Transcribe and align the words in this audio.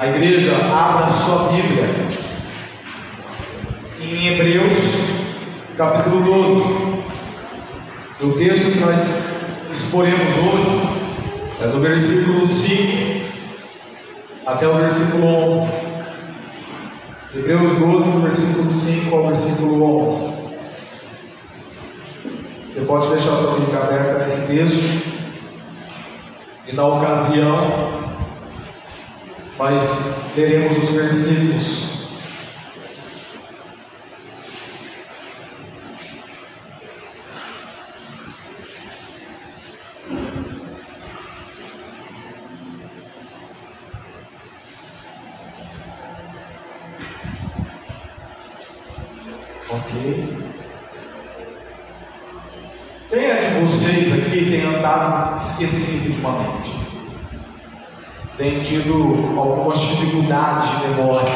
A 0.00 0.06
igreja 0.06 0.54
abra 0.54 1.12
sua 1.12 1.48
Bíblia 1.48 1.88
em 4.00 4.28
Hebreus, 4.28 4.78
capítulo 5.76 6.22
12. 6.22 7.02
O 8.22 8.30
texto 8.38 8.74
que 8.74 8.78
nós 8.78 9.02
exporemos 9.72 10.36
hoje 10.36 10.88
é 11.60 11.66
do 11.66 11.80
versículo 11.80 12.46
5 12.46 13.26
até 14.46 14.68
o 14.68 14.74
versículo 14.74 15.26
11. 15.26 15.68
Hebreus 17.34 17.76
12, 17.80 18.10
do 18.10 18.22
versículo 18.22 18.70
5 18.70 19.16
ao 19.16 19.26
versículo 19.26 19.82
11. 19.82 20.32
Você 22.72 22.82
pode 22.86 23.08
deixar 23.08 23.34
sua 23.34 23.58
Bíblia 23.58 23.80
aberta 23.80 24.24
nesse 24.24 24.46
texto. 24.46 25.18
E 26.68 26.72
na 26.72 26.86
ocasião, 26.86 28.06
mas 29.58 30.36
leremos 30.36 30.78
os 30.78 30.90
versículos. 30.90 31.88
Ok. 49.70 50.38
Quem 53.10 53.24
é 53.24 53.50
de 53.50 53.60
vocês 53.60 54.12
aqui 54.12 54.50
tem 54.50 54.62
andado 54.62 55.38
esquecido 55.38 56.10
ultimamente? 56.10 56.57
Tem 58.38 58.62
tido 58.62 59.34
algumas 59.36 59.80
dificuldades 59.80 60.70
de 60.70 60.86
memória. 60.86 61.34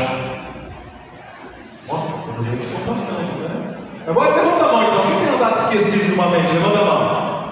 Nossa, 1.88 2.30
pelo 2.30 2.44
jeito 2.44 2.62
são 2.62 2.80
bastante, 2.86 3.32
né? 3.40 3.74
Agora 4.06 4.36
levanta 4.36 4.64
a 4.64 4.72
mão 4.72 4.82
então. 4.84 5.06
Quem 5.06 5.18
tem 5.18 5.34
andado 5.34 5.58
esquecido 5.58 6.04
ultimamente? 6.04 6.52
Levanta 6.52 6.78
a 6.78 6.84
mão. 6.84 7.42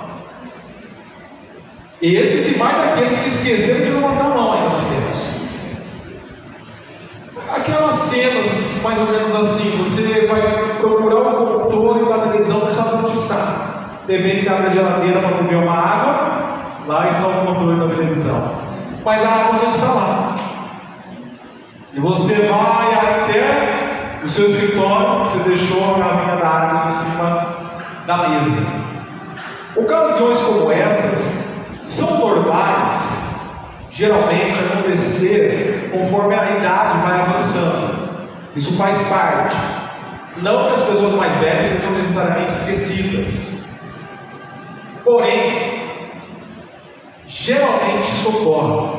Esses 2.00 2.54
e 2.54 2.58
mais 2.58 2.92
aqueles 2.92 3.18
que 3.18 3.28
esqueceram 3.28 3.80
de 3.80 3.90
levantar 3.90 4.26
a 4.26 4.28
mão 4.28 4.52
ainda 4.52 4.68
nós 4.68 4.84
temos. 4.84 5.40
Aquelas 7.52 7.96
cenas 7.96 8.80
mais 8.84 9.00
ou 9.00 9.06
menos 9.06 9.34
assim, 9.34 9.70
você 9.78 10.26
vai 10.28 10.76
procurar 10.78 11.28
um 11.28 11.58
controle 11.58 12.08
da 12.08 12.18
televisão 12.18 12.60
que 12.60 12.72
sabe 12.72 13.04
onde 13.04 13.18
está. 13.18 13.98
De 14.06 14.16
repente 14.16 14.44
você 14.44 14.48
abre 14.48 14.68
a 14.68 14.70
geladeira 14.70 15.20
para 15.20 15.42
beber 15.42 15.56
uma 15.56 15.76
água, 15.76 16.60
lá 16.86 17.08
está 17.08 17.26
o 17.26 17.46
controle 17.46 17.80
da 17.80 17.94
televisão 17.96 18.69
mas 19.04 19.24
a 19.24 19.28
água 19.28 19.60
não 19.60 19.68
está 19.68 19.86
lá. 19.86 20.36
Se 21.92 22.00
você 22.00 22.34
vai 22.34 22.94
até 22.94 24.20
o 24.22 24.28
seu 24.28 24.50
escritório, 24.50 25.24
você 25.24 25.48
deixou 25.48 25.94
a 25.94 25.98
garrafinha 25.98 26.36
da 26.36 26.48
água 26.48 26.84
em 26.84 26.92
cima 26.92 27.56
da 28.06 28.28
mesa. 28.28 28.66
Ocasiões 29.76 30.38
como 30.40 30.70
essas 30.70 31.54
são 31.82 32.18
normais, 32.18 33.40
geralmente 33.90 34.60
acontecer 34.60 35.90
conforme 35.92 36.34
a 36.34 36.56
idade 36.56 36.98
vai 36.98 37.20
avançando. 37.20 38.20
Isso 38.54 38.76
faz 38.76 39.08
parte. 39.08 39.56
Não 40.42 40.66
que 40.66 40.74
as 40.74 40.88
pessoas 40.88 41.14
mais 41.14 41.36
velhas 41.36 41.66
sejam 41.66 41.92
necessariamente 41.92 42.52
esquecidas. 42.52 43.60
Porém, 45.04 45.79
geralmente 47.30 48.08
socorre. 48.22 48.98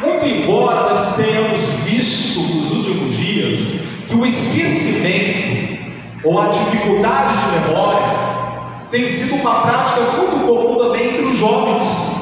Muito 0.00 0.24
embora 0.24 0.90
nós 0.90 1.16
tenhamos 1.16 1.60
visto 1.84 2.40
nos 2.40 2.70
últimos 2.70 3.16
dias 3.16 3.82
que 4.08 4.14
o 4.14 4.24
esquecimento 4.24 5.92
ou 6.22 6.40
a 6.40 6.46
dificuldade 6.48 7.34
de 7.38 7.60
memória 7.60 8.16
tem 8.90 9.08
sido 9.08 9.40
uma 9.40 9.62
prática 9.62 10.00
muito 10.12 10.46
comum 10.46 10.76
também 10.78 11.08
entre 11.08 11.24
os 11.24 11.38
jovens. 11.38 12.16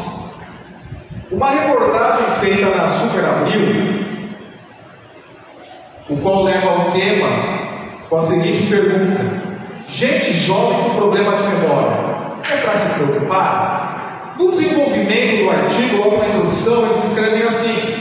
Uma 1.31 1.51
reportagem 1.51 2.27
feita 2.41 2.75
na 2.75 2.89
Super 2.89 3.25
Abril, 3.25 4.07
o 6.09 6.17
qual 6.19 6.45
leva 6.45 6.69
ao 6.69 6.93
tema 6.93 7.29
com 8.09 8.17
a 8.17 8.23
seguinte 8.23 8.67
pergunta: 8.69 9.21
Gente 9.89 10.33
jovem 10.33 10.85
com 10.85 10.97
problema 10.97 11.37
de 11.37 11.43
memória, 11.43 11.97
é 12.51 12.57
para 12.59 12.79
se 12.79 12.95
preocupar? 12.95 13.84
No 14.45 14.51
desenvolvimento 14.51 15.43
do 15.43 15.51
artigo, 15.51 16.05
logo 16.05 16.19
na 16.19 16.29
introdução, 16.29 16.85
eles 16.85 17.03
escrevem 17.03 17.45
assim: 17.45 17.95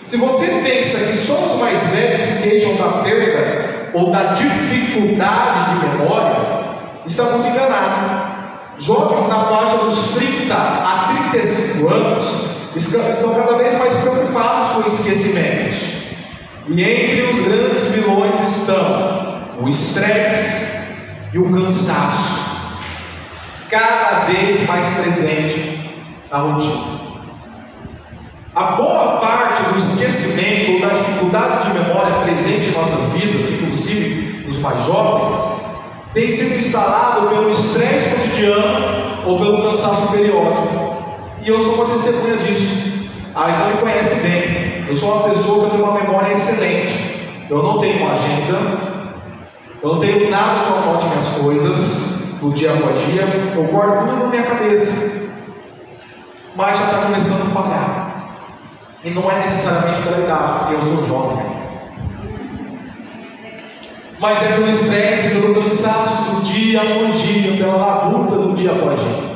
se 0.00 0.16
você 0.16 0.46
pensa 0.46 0.96
que 0.96 1.18
só 1.18 1.34
os 1.34 1.60
mais 1.60 1.78
velhos 1.88 2.22
se 2.22 2.42
queixam 2.42 2.74
da 2.76 3.02
perda 3.02 3.90
ou 3.92 4.10
da 4.10 4.32
dificuldade 4.32 5.78
de 5.78 5.86
memória, 5.86 6.40
está 7.04 7.24
muito 7.24 7.48
enganado. 7.48 8.30
Jovens 8.78 9.28
na 9.28 9.44
faixa 9.44 9.76
dos 9.76 10.14
30 10.14 10.54
a 10.54 11.14
35 11.30 11.88
anos 11.90 12.46
estão 12.74 13.34
cada 13.34 13.58
vez 13.58 13.78
mais 13.78 13.94
preocupados 13.96 14.68
com 14.70 14.88
esquecimentos. 14.88 15.80
E 16.66 16.82
entre 16.82 17.22
os 17.24 17.44
grandes 17.44 17.82
vilões 17.94 18.40
estão 18.40 19.42
o 19.60 19.68
estresse 19.68 20.80
e 21.34 21.38
o 21.38 21.52
cansaço 21.52 22.40
cada 23.70 24.24
vez 24.24 24.66
mais 24.66 24.84
presente 24.94 25.59
na 26.30 26.38
rotina. 26.38 27.10
A 28.54 28.62
boa 28.72 29.18
parte 29.18 29.62
do 29.64 29.78
esquecimento 29.78 30.72
ou 30.72 30.80
da 30.80 30.94
dificuldade 30.94 31.68
de 31.68 31.78
memória 31.78 32.20
presente 32.22 32.68
em 32.68 32.72
nossas 32.72 33.12
vidas, 33.12 33.48
inclusive 33.50 34.44
nos 34.46 34.58
mais 34.58 34.84
jovens, 34.86 35.60
tem 36.12 36.28
sido 36.28 36.58
instalado 36.58 37.28
pelo 37.28 37.50
estresse 37.50 38.10
cotidiano 38.10 39.20
ou 39.24 39.38
pelo 39.38 39.70
cansaço 39.70 40.08
periódico. 40.08 40.96
E 41.42 41.48
eu 41.48 41.58
sou 41.62 41.74
uma 41.74 41.94
testemunha 41.94 42.36
disso. 42.36 43.08
A 43.34 43.50
Isa 43.50 43.64
me 43.66 43.80
conhece 43.80 44.14
bem. 44.20 44.84
Eu 44.88 44.96
sou 44.96 45.14
uma 45.14 45.28
pessoa 45.30 45.64
que 45.64 45.76
tem 45.76 45.84
uma 45.84 45.94
memória 45.94 46.32
excelente. 46.32 47.20
Eu 47.48 47.62
não 47.62 47.78
tenho 47.78 48.02
uma 48.02 48.14
agenda, 48.14 48.58
eu 49.82 49.94
não 49.94 50.00
tenho 50.00 50.30
nada 50.30 50.64
que 50.64 50.72
anote 50.72 51.06
minhas 51.06 51.28
coisas 51.40 52.38
do 52.40 52.50
dia 52.50 52.72
após 52.72 53.06
dia, 53.06 53.22
eu 53.54 53.64
guardo 53.64 54.08
tudo 54.08 54.24
na 54.24 54.28
minha 54.28 54.42
cabeça, 54.42 55.19
mas 56.56 56.78
já 56.78 56.84
está 56.84 56.98
começando 56.98 57.42
a 57.42 57.62
falhar. 57.62 58.10
E 59.02 59.10
não 59.10 59.30
é 59.30 59.38
necessariamente 59.38 60.02
idade, 60.06 60.58
porque 60.58 60.74
eu 60.74 60.82
sou 60.82 61.06
jovem. 61.06 61.46
Mas 64.18 64.42
é 64.42 64.52
pelo 64.52 64.68
estresse, 64.68 65.34
pelo 65.34 65.54
cansaço 65.54 66.30
do 66.30 66.42
dia 66.42 66.82
após 66.82 67.20
dia, 67.20 67.56
pela 67.56 67.76
labuta 67.76 68.36
do 68.36 68.54
dia 68.54 68.72
após 68.72 69.00
dia. 69.00 69.30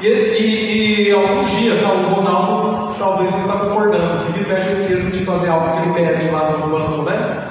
E, 0.00 0.06
e, 0.06 1.08
e 1.08 1.12
alguns 1.12 1.50
dias, 1.50 1.78
o 1.82 2.14
Ronaldo 2.14 2.94
talvez 2.98 3.30
não 3.30 3.40
está 3.40 3.52
concordando, 3.52 4.32
que 4.32 4.38
me 4.38 4.44
pede 4.44 4.68
eu 4.68 5.10
de 5.10 5.24
fazer 5.26 5.50
algo 5.50 5.82
que 5.82 5.88
ele 5.88 6.06
pede 6.06 6.30
lá 6.30 6.50
no 6.50 6.68
banco, 6.68 7.02
né? 7.02 7.48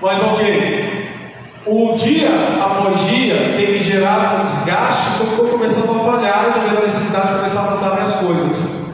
Mas 0.00 0.22
ok, 0.22 1.04
o 1.66 1.94
dia 1.94 2.30
após 2.60 3.00
dia 3.06 3.54
tem 3.56 3.72
me 3.72 3.78
gerado 3.78 4.42
um 4.42 4.46
desgaste 4.46 5.10
que 5.16 5.20
eu 5.20 5.30
estou 5.30 5.48
começando 5.48 5.90
a 5.90 6.12
falhar 6.12 6.52
e 6.54 6.76
a 6.76 6.80
necessidade 6.80 7.28
de 7.28 7.34
começar 7.36 7.60
a 7.60 7.70
mudar 7.70 7.94
minhas 7.94 8.13
coisas. 8.24 8.84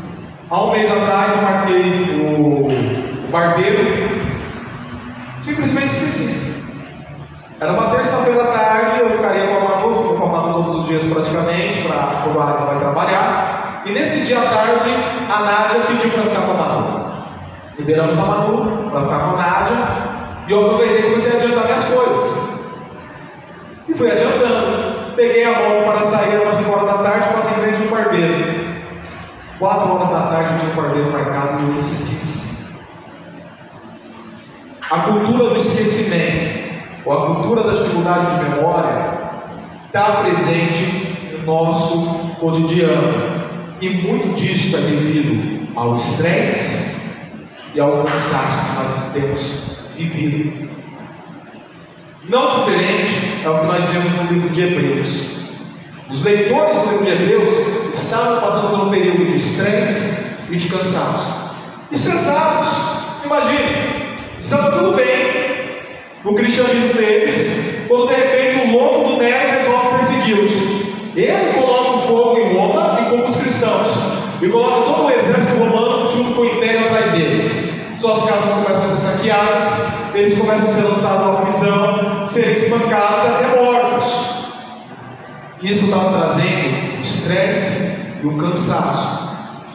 Há 0.51 0.63
um 0.63 0.73
mês 0.73 0.91
atrás 0.91 1.33
eu 1.37 1.43
marquei 1.43 2.27
o 2.27 3.31
barbeiro, 3.31 4.09
simplesmente 5.41 5.87
esqueci. 5.87 6.51
Era 7.61 7.73
uma 7.73 7.95
terça-feira 7.95 8.43
à 8.43 8.47
tarde, 8.47 9.01
eu 9.01 9.11
ficaria 9.11 9.47
com 9.47 9.57
a 9.59 9.61
Manu, 9.61 10.03
fico 10.03 10.15
com 10.15 10.25
a 10.25 10.29
Manu 10.29 10.65
todos 10.65 10.81
os 10.81 10.89
dias 10.89 11.05
praticamente, 11.05 11.83
para 11.83 12.23
quando 12.25 12.41
a 12.41 12.45
Asa 12.45 12.65
vai 12.65 12.79
trabalhar. 12.81 13.83
E 13.87 13.93
nesse 13.93 14.27
dia 14.27 14.39
à 14.39 14.43
tarde, 14.43 14.91
a 15.31 15.41
Nádia 15.41 15.81
pediu 15.87 16.11
para 16.11 16.23
ficar 16.23 16.43
com 16.43 16.53
a 16.53 16.55
Manu. 16.55 17.11
Liberamos 17.79 18.19
a 18.19 18.23
Manu 18.23 18.91
para 18.91 19.03
ficar 19.03 19.19
com 19.21 19.31
a 19.31 19.37
Nádia. 19.37 19.77
E 20.49 20.53
eu 20.53 20.65
aproveitei 20.65 20.99
e 20.99 21.03
comecei 21.03 21.33
a 21.33 21.37
adiantar 21.37 21.65
minhas 21.65 21.84
coisas. 21.84 22.41
E 23.89 23.95
fui 23.95 24.10
adiantando. 24.10 25.15
Peguei 25.15 25.45
a 25.45 25.51
moto 25.51 25.84
para 25.84 25.99
sair 26.01 26.43
às 26.49 26.57
5 26.57 26.71
horas 26.72 26.87
da 26.87 27.03
tarde, 27.03 27.34
passei 27.34 27.53
em 27.53 27.60
frente 27.60 27.83
do 27.83 27.91
barbeiro. 27.91 28.50
4 29.60 29.92
horas 29.92 30.09
da 30.09 30.22
tarde 30.22 30.54
eu 30.54 30.59
tinha 30.59 30.72
o 30.72 30.74
barbeiro 30.74 31.12
marcado 31.12 31.62
e 31.62 31.74
eu 31.74 31.80
esqueci. 31.80 32.80
A 34.91 34.98
cultura 35.01 35.51
do 35.51 35.57
esquecimento, 35.57 36.80
ou 37.04 37.12
a 37.12 37.27
cultura 37.27 37.62
da 37.65 37.74
dificuldade 37.74 38.36
de 38.36 38.48
memória, 38.48 39.12
está 39.86 40.22
presente 40.22 41.36
no 41.39 41.45
nosso 41.45 42.36
cotidiano. 42.41 43.39
E 43.83 43.91
muito 43.91 44.34
disso 44.34 44.74
é 44.77 44.80
devido 44.80 45.68
ao 45.77 45.95
estresse 45.95 46.97
e 47.74 47.80
ao 47.80 48.03
cansaço 48.03 48.66
que 48.66 48.74
nós 48.77 49.13
temos 49.13 49.60
vivido. 49.95 50.71
Não 52.24 52.60
diferente 52.60 53.42
é 53.45 53.48
o 53.48 53.59
que 53.60 53.66
nós 53.66 53.84
vemos 53.91 54.13
no 54.13 54.33
livro 54.33 54.48
de 54.48 54.63
Hebreus. 54.63 55.30
Os 56.09 56.24
leitores 56.24 56.78
do 56.78 56.91
livro 56.91 57.04
de 57.04 57.10
Hebreus 57.10 57.70
estavam 57.92 58.41
passando 58.41 58.71
por 58.71 58.87
um 58.87 58.91
período 58.91 59.27
de 59.27 59.37
estresse 59.37 60.31
e 60.51 60.57
de 60.57 60.69
cansaço. 60.69 61.41
estressados. 61.91 62.69
Imagine, 63.25 64.16
estava 64.41 64.72
tudo 64.72 64.97
bem 64.97 65.51
no 66.25 66.34
cristianismo 66.34 66.95
deles, 66.95 67.87
quando 67.89 68.09
de 68.09 68.15
repente 68.15 68.69
o 68.69 68.72
louco 68.72 69.09
do 69.09 69.16
Nero 69.19 69.59
resolve 69.59 69.98
persegui-los. 69.98 70.53
Ele 71.16 71.53
coloca 71.54 71.91
o 71.91 72.09
fogo 72.09 72.39
em 72.39 72.54
Roma 72.54 73.01
e 73.01 73.10
como 73.10 73.25
os 73.25 73.37
cristãos, 73.37 73.92
e 74.41 74.48
coloca 74.48 74.84
todo 74.84 75.07
o 75.07 75.10
exército 75.10 75.59
romano 75.59 76.10
junto 76.10 76.34
com 76.34 76.42
o 76.42 76.47
império 76.47 76.87
atrás 76.87 77.13
deles. 77.13 77.71
Suas 78.01 78.25
casas 78.25 78.53
começam 78.53 78.84
a 78.84 78.89
ser 78.89 78.97
saqueadas, 78.97 79.69
eles 80.15 80.39
começam 80.39 80.69
a 80.69 80.72
ser 80.72 80.83
lançados 80.83 81.27
à 81.27 81.42
prisão, 81.42 82.27
serem 82.27 82.53
espancados 82.53 83.27
até 83.27 83.60
mortos. 83.60 84.41
Isso 85.63 85.84
estava 85.84 86.19
trazendo 86.19 87.01
estresse 87.03 87.79
e 88.22 88.27
o 88.27 88.37
cansaço 88.37 89.31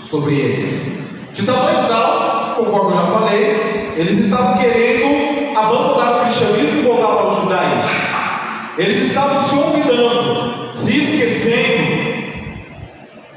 sobre 0.10 0.36
eles. 0.36 0.96
De 1.34 1.46
tamanho 1.46 1.88
tal, 1.88 2.56
conforme 2.56 2.92
eu 2.92 2.96
já 2.96 3.08
falei, 3.08 3.94
eles 3.98 4.18
estavam 4.20 4.58
querendo 4.58 5.58
abandonar 5.58 6.18
o 6.18 6.20
cristianismo 6.22 6.80
e 6.80 6.84
voltar 6.84 7.08
para 7.08 7.28
o 7.28 7.42
judaísmo. 7.42 8.06
Eles 8.78 8.98
estavam 9.04 9.42
se 9.42 9.56
olvidando, 9.56 10.74
se 10.74 10.98
esquecendo 10.98 12.06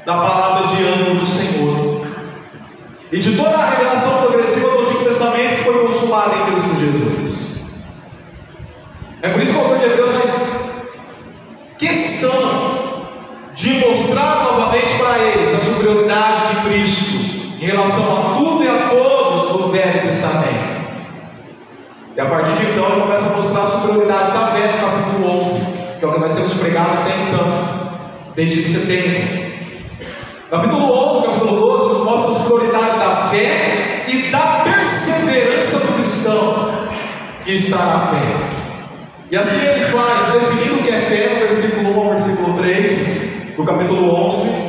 da 0.05 0.13
palavra 0.15 0.75
de 0.75 0.83
ânimo 0.83 1.19
do 1.19 1.25
Senhor 1.25 2.05
e 3.11 3.19
de 3.19 3.35
toda 3.35 3.57
a 3.57 3.69
revelação 3.69 4.21
progressiva 4.23 4.69
do 4.69 4.81
Antigo 4.81 5.03
Testamento 5.03 5.57
que 5.57 5.63
foi 5.63 5.87
consumada 5.87 6.35
em 6.35 6.51
Cristo 6.51 6.79
Jesus. 6.79 7.49
É 9.21 9.29
por 9.29 9.41
isso 9.41 9.51
que 9.51 9.57
o 9.57 9.61
autor 9.61 9.77
de 9.79 9.85
Hebreus 9.85 10.18
superioridade 15.89 16.55
de 16.55 16.61
Cristo 16.61 17.15
em 17.59 17.65
relação 17.65 18.03
a 18.03 18.35
tudo 18.35 18.63
e 18.63 18.67
a 18.67 18.89
todos 18.89 19.51
do 19.53 19.71
Velho 19.71 20.01
Testamento. 20.01 20.79
E 22.15 22.21
a 22.21 22.25
partir 22.25 22.51
de 22.53 22.71
então 22.71 22.91
ele 22.91 23.01
começa 23.01 23.25
a 23.25 23.35
mostrar 23.35 23.63
a 23.63 23.71
superioridade 23.71 24.31
da 24.31 24.47
fé 24.51 24.71
no 24.71 24.87
capítulo 24.87 25.45
11, 25.45 25.65
que 25.97 26.05
é 26.05 26.07
o 26.07 26.13
que 26.13 26.19
nós 26.19 26.33
temos 26.33 26.53
pregado 26.53 26.99
até 26.99 27.11
então, 27.27 27.99
desde 28.35 28.63
setembro. 28.63 29.49
Capítulo 30.51 31.17
11, 31.17 31.27
capítulo 31.27 31.55
12, 31.59 31.89
nos 31.89 32.03
mostra 32.03 32.31
a 32.31 32.35
superioridade 32.35 32.99
da 32.99 33.15
fé 33.29 34.05
e 34.07 34.31
da 34.31 34.63
perseverança 34.63 35.79
do 35.79 35.93
cristão 35.93 36.69
que 37.45 37.51
está 37.53 37.77
na 37.77 37.99
fé. 38.07 38.59
E 39.31 39.35
assim 39.35 39.65
ele 39.65 39.85
faz, 39.85 40.33
definindo 40.33 40.75
o 40.75 40.83
que 40.83 40.89
é 40.89 41.01
fé 41.01 41.33
no 41.33 41.47
versículo 41.47 41.99
1 41.99 42.03
ao 42.03 42.09
versículo 42.15 42.57
3, 42.57 43.55
do 43.55 43.63
capítulo 43.63 44.13
11, 44.33 44.68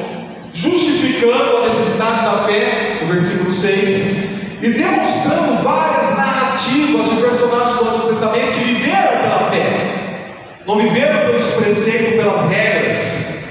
justificando 0.53 1.59
a 1.59 1.67
necessidade 1.67 2.25
da 2.25 2.45
fé, 2.45 2.99
no 3.03 3.13
versículo 3.13 3.53
6, 3.53 4.31
e 4.63 4.69
demonstrando 4.69 5.63
várias 5.63 6.17
narrativas 6.17 7.09
de 7.09 7.17
personagens 7.17 7.79
do 7.79 7.89
Antigo 7.89 8.09
Testamento 8.09 8.53
que 8.53 8.65
viveram 8.65 9.21
pela 9.23 9.51
fé, 9.51 10.21
não 10.67 10.77
viveram 10.77 11.31
pelos 11.31 11.45
preceitos, 11.55 12.15
pelas 12.15 12.49
regras, 12.51 13.45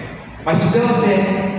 mas 0.45 0.71
pela 0.71 0.89
fé. 0.89 1.49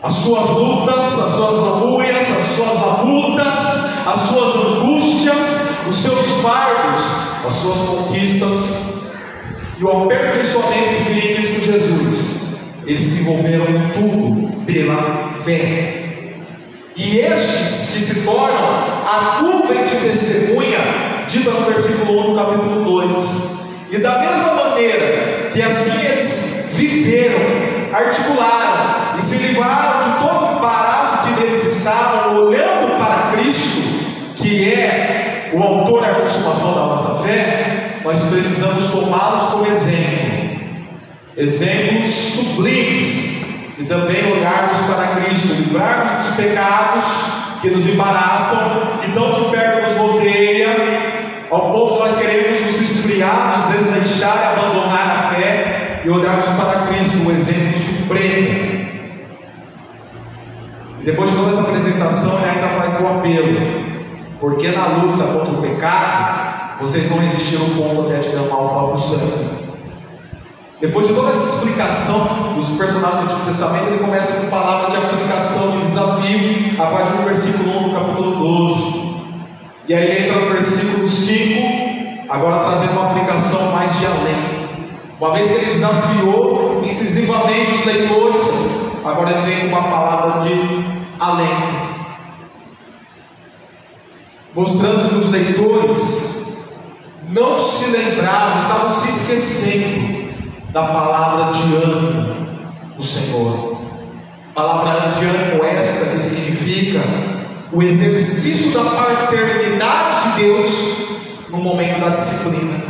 As 0.00 0.14
suas 0.14 0.50
lutas, 0.50 1.18
as 1.18 1.34
suas 1.34 1.54
lamúrias, 1.54 2.30
as 2.30 2.56
suas 2.56 2.74
labutas, 2.80 4.06
as 4.06 4.20
suas 4.28 4.54
angústias, 4.54 5.86
os 5.88 5.96
seus 5.96 6.40
fardos, 6.40 7.02
as 7.44 7.52
suas 7.54 7.78
conquistas 7.78 8.88
e 9.78 9.84
o 9.84 10.04
aperfeiçoamento 10.04 11.10
em 11.10 11.34
Cristo 11.34 11.64
Jesus. 11.64 12.37
Eles 12.88 13.04
se 13.04 13.20
envolveram 13.20 13.66
em 13.66 13.90
tudo 13.90 14.64
pela 14.64 15.34
fé. 15.44 16.04
E 16.96 17.18
estes 17.18 17.92
que 17.92 18.00
se 18.00 18.24
tornam 18.24 19.04
a 19.04 19.42
nuvem 19.42 19.84
de 19.84 19.94
testemunha, 19.96 21.24
dita 21.26 21.50
no 21.50 21.66
versículo 21.66 22.30
1 22.30 22.32
do 22.32 22.34
capítulo 22.34 22.84
2. 22.84 23.58
E 23.90 23.98
da 23.98 24.20
mesma 24.20 24.54
maneira 24.54 25.50
que 25.52 25.60
assim 25.60 26.00
eles 26.02 26.70
viveram, 26.72 27.38
articularam 27.92 29.18
e 29.18 29.22
se 29.22 29.36
livraram 29.36 30.10
de 30.10 30.26
todo 30.26 30.46
o 30.46 30.56
embaraço 30.56 31.26
que 31.26 31.40
neles 31.42 31.64
estavam, 31.66 32.46
olhando 32.46 32.96
para 32.96 33.32
Cristo, 33.32 33.82
que 34.36 34.64
é 34.64 35.50
o 35.52 35.62
autor 35.62 36.04
é 36.04 36.10
a 36.10 36.14
consumação 36.14 36.72
da 36.72 36.86
nossa 36.86 37.22
fé, 37.22 37.98
nós 38.02 38.18
precisamos 38.22 38.90
tomá-los 38.90 39.52
como 39.52 39.66
exemplo, 39.66 40.47
exemplos 41.38 42.08
sublimes, 42.08 43.38
e 43.78 43.84
também 43.84 44.30
olharmos 44.30 44.78
para 44.86 45.06
Cristo, 45.14 45.54
livrarmos 45.54 46.26
dos 46.26 46.36
pecados 46.36 47.04
que 47.62 47.70
nos 47.70 47.86
embaraçam, 47.86 48.58
que 49.00 49.12
tão 49.12 49.32
de 49.32 49.50
perto 49.50 49.88
nos 49.88 49.96
rodeia, 49.96 50.68
ao 51.50 51.72
ponto 51.72 51.94
de 51.94 51.98
nós 52.00 52.18
queremos 52.18 52.60
nos 52.60 52.80
esfriar, 52.80 53.70
nos 53.70 53.76
desleixar 53.76 54.58
abandonar 54.58 55.32
a 55.32 55.34
fé, 55.34 56.02
e 56.04 56.10
olharmos 56.10 56.48
para 56.48 56.86
Cristo, 56.88 57.26
o 57.26 57.30
exemplo 57.30 57.78
supremo. 57.78 58.88
E 61.00 61.04
depois 61.04 61.30
de 61.30 61.36
toda 61.36 61.52
essa 61.52 61.60
apresentação, 61.60 62.38
ele 62.40 62.50
ainda 62.50 62.68
faz 62.68 63.00
o 63.00 63.06
apelo 63.06 63.88
porque 64.40 64.68
na 64.68 64.86
luta 64.86 65.24
contra 65.24 65.52
o 65.52 65.60
pecado, 65.62 66.80
vocês 66.80 67.10
não 67.10 67.18
resistiram 67.18 67.64
ao 67.64 67.70
ponto 67.70 68.08
até 68.08 68.18
de 68.18 68.28
derramar 68.28 68.94
o 68.94 68.98
sangue. 68.98 69.67
Depois 70.80 71.08
de 71.08 71.14
toda 71.14 71.30
essa 71.30 71.56
explicação 71.56 72.54
dos 72.54 72.68
personagens 72.78 73.24
do 73.24 73.24
Antigo 73.24 73.46
Testamento, 73.46 73.88
ele 73.88 73.98
começa 73.98 74.32
com 74.32 74.48
palavra 74.48 74.88
de 74.88 74.96
aplicação, 74.96 75.72
de 75.72 75.86
desafio, 75.86 76.80
a 76.80 76.86
partir 76.86 77.16
do 77.16 77.24
versículo 77.24 77.78
1 77.78 77.88
do 77.88 77.94
capítulo 77.94 78.36
12. 78.36 79.08
E 79.88 79.94
aí 79.94 80.04
ele 80.04 80.28
entra 80.28 80.40
no 80.40 80.52
versículo 80.52 81.08
5, 81.08 82.30
agora 82.30 82.64
trazendo 82.64 82.92
uma 82.92 83.10
aplicação 83.10 83.72
mais 83.72 83.98
de 83.98 84.06
além. 84.06 84.68
Uma 85.20 85.32
vez 85.34 85.48
que 85.48 85.54
ele 85.54 85.72
desafiou 85.72 86.82
incisivamente 86.86 87.72
os 87.72 87.84
leitores, 87.84 88.42
agora 89.04 89.30
ele 89.30 89.46
vem 89.46 89.60
com 89.60 89.66
uma 89.76 89.82
palavra 89.82 90.42
de 90.42 90.84
além 91.18 91.88
mostrando 94.54 95.10
que 95.10 95.14
os 95.14 95.30
leitores 95.30 96.56
não 97.28 97.58
se 97.58 97.90
lembravam, 97.90 98.58
estavam 98.58 99.00
se 99.00 99.08
esquecendo 99.08 100.07
da 100.68 100.82
palavra 100.82 101.52
de 101.52 101.62
ânimo 101.74 102.36
do 102.96 103.02
Senhor. 103.02 103.78
Palavra 104.54 105.12
de 105.12 105.24
ânimo 105.24 105.64
esta 105.64 106.06
que 106.10 106.22
significa 106.22 107.00
o 107.72 107.82
exercício 107.82 108.72
da 108.72 108.90
paternidade 108.90 110.32
de 110.32 110.42
Deus 110.42 110.98
no 111.50 111.58
momento 111.58 112.00
da 112.00 112.10
disciplina, 112.10 112.82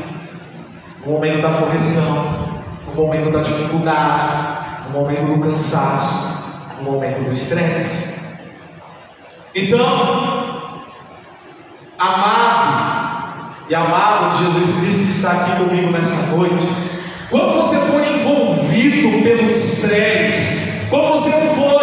no 1.05 1.13
momento 1.13 1.43
da 1.43 1.53
correção, 1.53 2.59
no 2.87 2.95
momento 2.95 3.31
da 3.31 3.43
dificuldade, 3.43 4.59
no 4.87 5.01
momento 5.01 5.35
do 5.35 5.41
cansaço, 5.41 6.55
no 6.79 6.93
momento 6.93 7.25
do 7.25 7.33
estresse. 7.33 8.19
Então, 9.55 10.79
amado 11.99 13.55
e 13.69 13.75
amado 13.75 14.39
de 14.39 14.45
Jesus 14.45 14.81
Cristo 14.81 15.05
que 15.05 15.13
está 15.13 15.33
aqui 15.33 15.63
comigo 15.63 15.91
nessa 15.91 16.35
noite, 16.35 16.67
quando 17.31 17.63
você 17.63 17.77
for 17.77 18.03
envolvido 18.03 19.23
pelo 19.23 19.51
estresse, 19.51 20.87
quando 20.89 21.09
você 21.09 21.31
for 21.55 21.78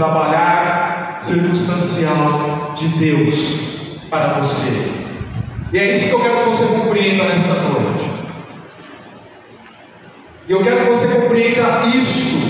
trabalhar 0.00 1.20
circunstancial 1.20 2.72
de 2.74 2.88
Deus 2.88 3.34
para 4.08 4.40
você. 4.40 4.92
E 5.70 5.78
é 5.78 5.98
isso 5.98 6.08
que 6.08 6.14
eu 6.14 6.20
quero 6.20 6.38
que 6.38 6.56
você 6.56 6.64
compreenda 6.64 7.24
nessa 7.24 7.52
noite. 7.52 8.10
E 10.48 10.52
eu 10.52 10.62
quero 10.62 10.86
que 10.86 10.90
você 10.90 11.06
compreenda 11.06 11.86
isso 11.94 12.40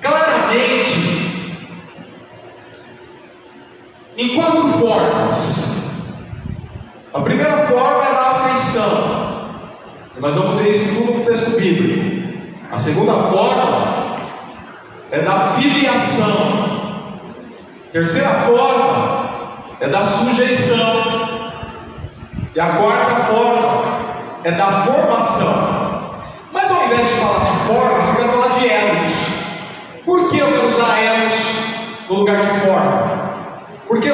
claramente 0.00 1.52
em 4.16 4.28
quatro 4.36 4.68
formas. 4.78 5.82
A 7.12 7.20
primeira 7.22 7.66
forma 7.66 8.06
é 8.06 8.12
da 8.12 8.30
afeição. 8.30 9.42
Nós 10.20 10.34
vamos 10.36 10.58
ver 10.58 10.70
isso 10.70 10.94
tudo 10.94 11.18
no 11.18 11.24
texto 11.24 11.58
bíblico. 11.58 12.38
segunda 12.78 13.14
forma 13.14 13.91
é 15.12 15.20
da 15.20 15.52
filiação. 15.58 16.72
Terceira 17.92 18.30
forma 18.30 19.24
é 19.78 19.86
da 19.86 20.06
sujeição. 20.06 21.28
E 22.54 22.58
a 22.60 22.76
quarta 22.76 23.16
forma 23.24 23.84
é 24.42 24.52
da 24.52 24.82
formação. 24.82 26.14
Mas 26.50 26.70
ao 26.70 26.84
invés 26.86 27.06
de 27.06 27.14
falar 27.20 27.44
de 27.44 27.58
formas, 27.66 28.08
eu 28.08 28.14
quero 28.16 28.28
falar 28.32 28.58
de 28.58 28.68
elos. 28.68 29.12
Por 30.02 30.30
que 30.30 30.38
eu 30.38 30.50
quero 30.50 30.68
usar 30.68 30.98
elos 30.98 31.34
no 32.08 32.14
lugar 32.16 32.40
de 32.40 32.60
forma? 32.60 33.32
Porque 33.86 34.10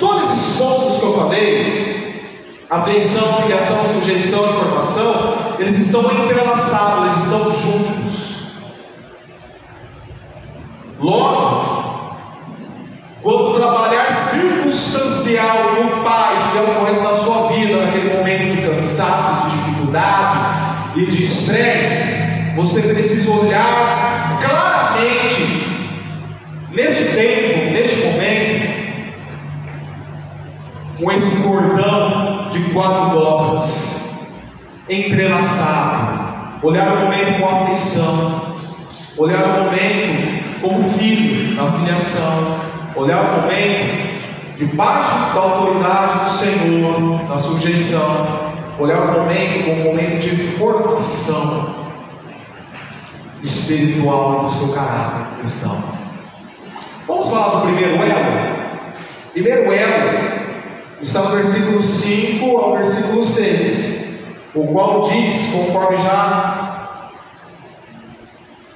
todos 0.00 0.24
esses 0.24 0.56
pontos 0.56 0.96
que 0.98 1.04
eu 1.04 1.14
falei, 1.14 2.66
afeição, 2.68 3.42
filiação, 3.42 3.76
sujeição 3.94 4.44
e 4.44 4.52
formação, 4.54 5.34
eles 5.60 5.78
estão 5.78 6.02
entrelaçados, 6.10 7.04
eles 7.04 7.24
estão 7.24 7.44
juntos. 7.60 8.01
Logo, 11.02 12.06
quando 13.22 13.58
trabalhar 13.58 14.14
circunstancial 14.14 15.74
no 15.74 16.04
Pai 16.04 16.36
estiver 16.36 16.70
ocorrendo 16.70 17.02
na 17.02 17.14
sua 17.14 17.48
vida, 17.48 17.84
naquele 17.84 18.16
momento 18.16 18.54
de 18.54 18.62
cansaço, 18.62 19.50
de 19.50 19.56
dificuldade 19.56 20.38
e 20.94 21.06
de 21.06 21.24
estresse, 21.24 22.54
você 22.54 22.82
precisa 22.82 23.32
olhar 23.32 24.38
claramente 24.40 25.66
neste 26.70 27.16
tempo, 27.16 27.72
neste 27.72 27.96
momento, 28.06 28.72
com 31.00 31.10
esse 31.10 31.42
cordão 31.42 32.48
de 32.52 32.60
quatro 32.70 33.18
dobras, 33.18 34.36
entrelaçado, 34.88 36.32
olhar 36.62 36.92
o 36.92 37.00
momento 37.00 37.40
com 37.40 37.48
afeição, 37.48 38.56
olhar 39.16 39.44
o 39.44 39.64
momento 39.64 40.21
como 40.62 40.82
filho 40.96 41.54
na 41.56 41.72
filiação, 41.72 42.60
olhar 42.94 43.20
o 43.22 43.42
momento 43.42 44.12
debaixo 44.56 45.34
da 45.34 45.40
autoridade 45.40 46.24
do 46.24 46.30
Senhor, 46.30 47.28
na 47.28 47.36
sujeição, 47.36 48.52
olhar 48.78 49.00
o 49.00 49.20
momento 49.20 49.64
como 49.64 49.80
um 49.80 49.84
momento 49.84 50.20
de 50.20 50.36
formação 50.36 51.74
espiritual 53.42 54.44
do 54.44 54.50
seu 54.50 54.68
caráter 54.72 55.26
cristão. 55.40 55.82
Vamos 57.06 57.28
falar 57.28 57.56
do 57.56 57.62
primeiro 57.62 57.96
elo? 57.96 58.56
Primeiro 59.32 59.72
elo 59.72 60.42
está 61.00 61.22
no 61.22 61.30
versículo 61.30 61.80
5 61.82 62.56
ao 62.56 62.76
versículo 62.76 63.24
6, 63.24 64.02
o 64.54 64.66
qual 64.68 65.02
diz, 65.10 65.52
conforme 65.52 65.96
já 65.98 66.88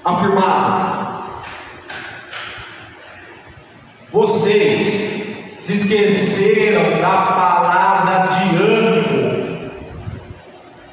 afirmado, 0.04 1.05
vocês 4.16 5.58
se 5.58 5.74
esqueceram 5.74 7.02
da 7.02 7.10
palavra 7.10 8.28
de 8.28 8.56
ânimo. 8.56 9.70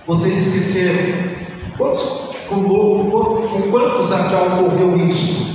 Vocês 0.06 0.36
esqueceram. 0.36 1.32
Quantos, 1.78 2.02
com, 2.50 2.64
com, 2.66 3.48
com 3.48 3.72
quantos 3.72 4.10
já 4.10 4.42
ocorreu 4.42 5.08
isso? 5.08 5.54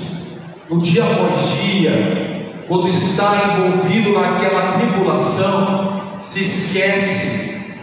No 0.70 0.78
dia 0.78 1.04
após 1.04 1.60
dia, 1.60 2.48
quando 2.66 2.88
está 2.88 3.58
envolvido 3.58 4.18
naquela 4.18 4.78
tribulação, 4.78 6.00
se 6.18 6.40
esquece 6.40 7.74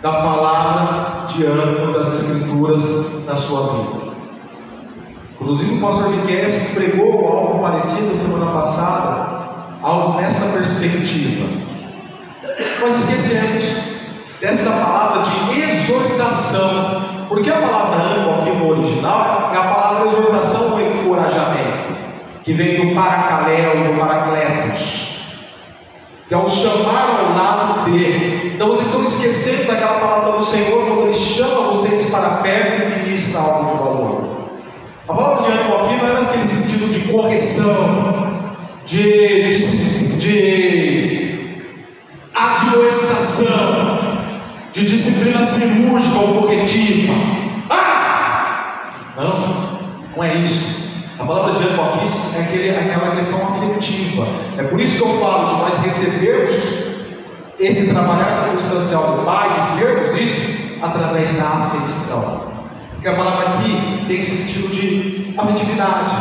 da 0.00 0.10
palavra 0.10 1.26
de 1.26 1.44
ânimo 1.44 1.92
das 1.92 2.14
Escrituras 2.14 3.26
na 3.26 3.36
sua 3.36 3.76
vida. 3.76 4.11
Inclusive 5.42 5.74
o 5.74 5.80
pastor 5.80 6.10
Miquel 6.10 6.46
pregou 6.72 7.26
algo 7.26 7.58
parecido 7.58 8.16
semana 8.16 8.52
passada, 8.52 9.42
algo 9.82 10.20
nessa 10.20 10.56
perspectiva. 10.56 11.48
Nós 12.80 13.00
esquecemos 13.00 13.64
dessa 14.40 14.70
palavra 14.70 15.22
de 15.24 15.60
exortação, 15.60 17.26
porque 17.28 17.50
a 17.50 17.56
palavra 17.56 18.02
ânimo 18.04 18.40
aqui 18.40 18.50
no 18.50 18.70
original 18.70 19.50
é 19.52 19.58
a 19.58 19.62
palavra 19.62 20.08
exortação 20.10 20.74
ou 20.74 20.80
encorajamento, 20.80 21.98
que 22.44 22.52
vem 22.52 22.76
do 22.76 22.94
paracaléu, 22.94 23.92
do 23.92 23.98
paracletos, 23.98 25.22
que 26.28 26.34
é 26.34 26.38
o 26.38 26.46
chamar 26.46 27.18
ao 27.18 27.36
lado 27.36 27.90
dele. 27.90 28.52
Então 28.54 28.68
vocês 28.68 28.86
estão 28.86 29.02
esquecendo 29.02 29.66
daquela 29.66 29.98
palavra 29.98 30.38
do 30.38 30.44
Senhor 30.44 30.86
quando 30.86 31.08
ele 31.08 31.14
chama 31.14 31.72
vocês 31.72 32.10
para 32.10 32.30
perto 32.42 32.82
e 32.82 33.02
ministra 33.02 33.40
algo. 33.40 33.81
A 35.08 35.14
palavra 35.14 35.42
de 35.42 35.58
ânimo 35.58 35.74
aqui 35.74 35.96
não 35.96 36.08
é 36.10 36.20
naquele 36.20 36.46
sentido 36.46 36.92
de 36.92 37.12
correção, 37.12 38.46
de, 38.86 39.48
de, 39.50 40.16
de 40.16 41.56
admoestação, 42.32 43.98
de 44.72 44.84
disciplina 44.84 45.44
cirúrgica 45.44 46.18
ou 46.18 46.42
corretiva. 46.42 47.14
Ah! 47.68 48.90
Não, 49.16 50.14
não 50.16 50.24
é 50.24 50.36
isso. 50.36 50.92
A 51.18 51.24
palavra 51.24 51.54
de 51.54 51.66
ânimo 51.66 51.82
aqui 51.82 52.08
é 52.36 52.40
aquele, 52.40 52.70
aquela 52.70 53.16
questão 53.16 53.40
afetiva. 53.56 54.28
É 54.56 54.62
por 54.62 54.80
isso 54.80 54.98
que 54.98 55.02
eu 55.02 55.18
falo 55.18 55.48
de 55.48 55.62
nós 55.62 55.78
recebermos 55.78 56.54
esse 57.58 57.92
trabalhar 57.92 58.32
circunstancial 58.32 59.16
do 59.16 59.24
Pai, 59.24 59.50
de 59.50 59.80
vermos 59.80 60.16
isso 60.16 60.78
através 60.80 61.36
da 61.36 61.48
afeição. 61.48 62.51
Porque 63.02 63.16
a 63.16 63.18
palavra 63.18 63.58
aqui 63.58 64.04
tem 64.06 64.24
sentido 64.24 64.68
de 64.68 65.34
afetividade. 65.36 66.14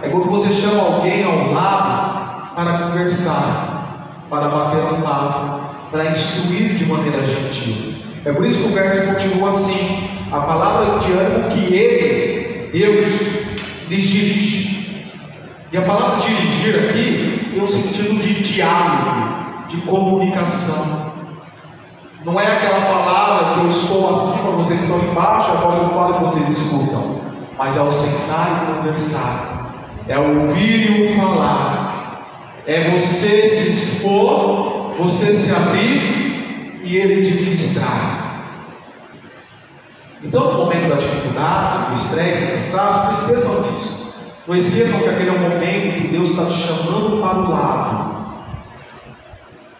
É 0.00 0.08
quando 0.08 0.30
você 0.30 0.50
chama 0.50 0.80
alguém 0.80 1.22
ao 1.24 1.52
lado 1.52 2.54
para 2.54 2.78
conversar, 2.78 4.08
para 4.30 4.48
bater 4.48 4.94
um 4.94 5.02
papo, 5.02 5.60
para 5.90 6.06
instruir 6.06 6.72
de 6.72 6.86
maneira 6.86 7.18
gentil. 7.26 7.96
É 8.24 8.32
por 8.32 8.46
isso 8.46 8.62
que 8.62 8.68
o 8.68 8.72
verso 8.72 9.12
continua 9.12 9.50
assim: 9.50 10.08
a 10.32 10.40
palavra 10.40 11.00
de 11.00 11.12
ânimo 11.12 11.50
que 11.50 11.74
ele, 11.74 12.70
Deus, 12.72 13.10
lhes 13.90 14.08
dirige. 14.08 15.06
E 15.70 15.76
a 15.76 15.82
palavra 15.82 16.18
dirigir 16.18 16.88
aqui 16.88 17.50
tem 17.52 17.62
o 17.62 17.68
sentido 17.68 18.18
de 18.18 18.42
diálogo, 18.42 19.68
de 19.68 19.76
comunicação. 19.82 21.11
Não 22.24 22.38
é 22.38 22.46
aquela 22.46 22.82
palavra 22.82 23.54
que 23.54 23.60
eu 23.60 23.68
estou 23.68 24.14
acima, 24.14 24.52
vocês 24.52 24.82
estão 24.82 24.98
embaixo, 24.98 25.50
agora 25.50 25.76
eu 25.76 25.88
falo 25.88 26.16
e 26.16 26.30
vocês 26.30 26.48
escutam. 26.56 27.20
Mas 27.58 27.76
é 27.76 27.80
o 27.80 27.90
sentar 27.90 28.62
e 28.62 28.76
conversar. 28.76 29.72
É 30.06 30.18
ouvir 30.18 30.90
e 30.90 31.12
o 31.12 31.16
falar. 31.16 32.22
É 32.64 32.90
você 32.90 33.48
se 33.48 33.70
expor, 33.70 34.92
você 34.96 35.32
se 35.32 35.52
abrir 35.52 36.80
e 36.84 36.96
ele 36.96 37.28
te 37.28 37.42
ministrar. 37.42 38.22
Então, 40.22 40.52
no 40.52 40.58
momento 40.58 40.88
da 40.88 40.94
dificuldade, 40.94 41.90
do 41.90 41.94
estresse, 41.96 42.40
do 42.40 42.52
cansaço, 42.52 43.04
não 43.04 43.12
esqueçam 43.12 43.62
disso. 43.62 44.14
Não 44.46 44.56
esqueçam 44.56 45.00
que 45.00 45.08
aquele 45.08 45.30
é 45.30 45.32
o 45.32 45.40
momento 45.40 46.00
que 46.00 46.08
Deus 46.08 46.30
está 46.30 46.46
te 46.46 46.54
chamando 46.54 47.20
para 47.20 47.38
o 47.38 47.50
lado 47.50 48.12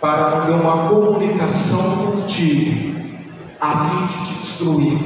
para 0.03 0.41
ter 0.41 0.51
uma 0.51 0.89
comunicação 0.89 2.22
contigo, 2.33 2.99
a 3.61 3.89
fim 3.89 4.07
de 4.07 4.27
te 4.27 4.41
destruir. 4.41 4.99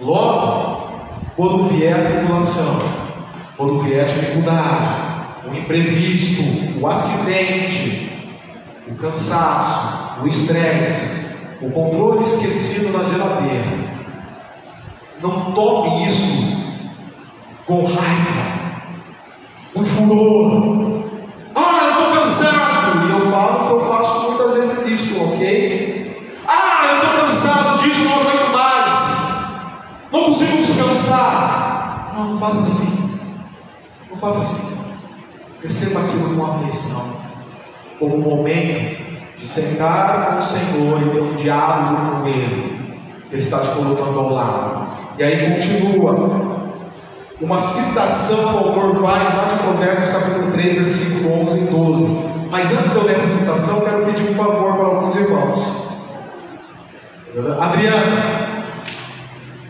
Logo, 0.00 0.90
quando 1.34 1.68
vier 1.68 1.94
a 1.94 2.10
tribulação, 2.10 2.78
quando 3.56 3.80
vier 3.80 4.04
a 4.04 4.08
dificuldade, 4.08 4.94
o 5.46 5.54
imprevisto, 5.56 6.78
o 6.78 6.86
acidente, 6.86 8.10
o 8.86 8.94
cansaço, 8.96 10.22
o 10.22 10.26
estresse, 10.26 11.26
o 11.62 11.70
controle 11.70 12.22
esquecido 12.22 12.92
na 12.92 13.04
geladeira, 13.04 13.96
não 15.22 15.52
tome 15.52 16.06
isso 16.06 16.56
com 17.66 17.84
raiva, 17.84 18.82
com 19.72 19.82
furor. 19.82 21.02
Ah, 21.54 21.80
eu 21.82 21.90
estou 21.90 22.22
cansado. 22.22 22.76
E 23.06 23.10
eu 23.10 23.30
falo 23.30 23.66
que 23.66 23.72
eu 23.72 23.88
faço 23.88 24.30
muitas 24.30 24.52
vezes 24.52 25.00
isso, 25.00 25.22
ok? 25.22 26.06
Ah, 26.48 26.86
eu 26.90 26.96
estou 26.96 27.26
cansado 27.26 27.78
disso, 27.82 28.04
não 28.04 28.20
aguento 28.20 28.52
mais. 28.52 28.98
Não 30.12 30.24
consigo 30.24 30.56
descansar. 30.58 32.12
Não, 32.14 32.34
não 32.34 32.40
faça 32.40 32.60
assim. 32.60 33.18
Não 34.16 34.32
faça 34.32 34.40
assim. 34.40 34.76
Receba 35.62 36.00
aquilo 36.00 36.36
com 36.36 36.46
afeição, 36.46 37.04
como 37.98 38.16
um 38.16 38.36
momento 38.36 38.96
de 39.38 39.46
sentar 39.46 40.26
com 40.26 40.38
o 40.38 40.42
Senhor 40.42 41.02
e 41.02 41.10
ter 41.10 41.20
um 41.20 41.34
diálogo 41.34 42.22
com 42.22 42.28
Ele. 42.28 42.96
Ele 43.30 43.42
está 43.42 43.58
te 43.58 43.68
colocando 43.68 44.18
ao 44.18 44.32
lado. 44.32 44.86
E 45.18 45.22
aí 45.22 45.52
continua. 45.52 46.56
Uma 47.38 47.60
citação 47.60 48.36
que 48.36 48.54
o 48.54 48.58
autor 48.58 49.02
faz 49.02 49.34
lá 49.34 49.44
de 49.44 49.62
Provérbios 49.62 50.08
capítulo 50.08 50.52
3, 50.52 50.74
versículo 50.76 51.42
11 51.42 51.58
e 51.58 51.66
12. 51.66 52.48
Mas 52.50 52.72
antes 52.72 52.90
de 52.90 52.96
eu 52.96 53.04
ler 53.04 53.16
essa 53.16 53.28
citação, 53.28 53.80
quero 53.80 54.06
pedir 54.06 54.30
um 54.30 54.34
favor 54.34 54.74
para 54.76 54.86
alguns 54.86 55.16
irmãos. 55.16 55.86
Adriana, 57.60 58.64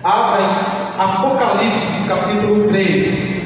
abra 0.05 0.41
em 0.41 1.01
Apocalipse 1.01 2.09
capítulo 2.09 2.69
3. 2.69 3.46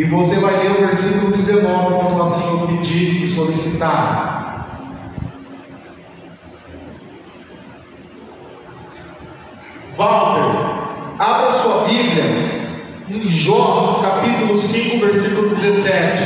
E 0.00 0.04
você 0.04 0.36
vai 0.36 0.56
ler 0.62 0.70
o 0.78 0.86
versículo 0.86 1.30
19, 1.30 1.94
quando 1.94 2.22
assim 2.22 2.48
eu 2.48 2.66
pedi 2.68 3.22
e 3.22 3.28
solicitar. 3.28 4.66
Walter, 9.98 10.74
abra 11.18 11.50
sua 11.50 11.84
Bíblia 11.84 12.24
em 13.10 13.28
Jó, 13.28 14.00
capítulo 14.00 14.56
5, 14.56 15.04
versículo 15.04 15.50
17. 15.50 16.22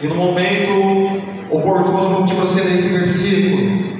E 0.00 0.06
no 0.06 0.14
momento 0.14 1.20
oportuno 1.50 2.24
de 2.24 2.34
você 2.34 2.60
ler 2.60 2.74
esse 2.74 2.98
versículo. 2.98 3.98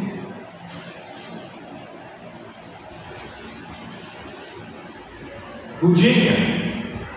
Dudinha, 5.81 6.37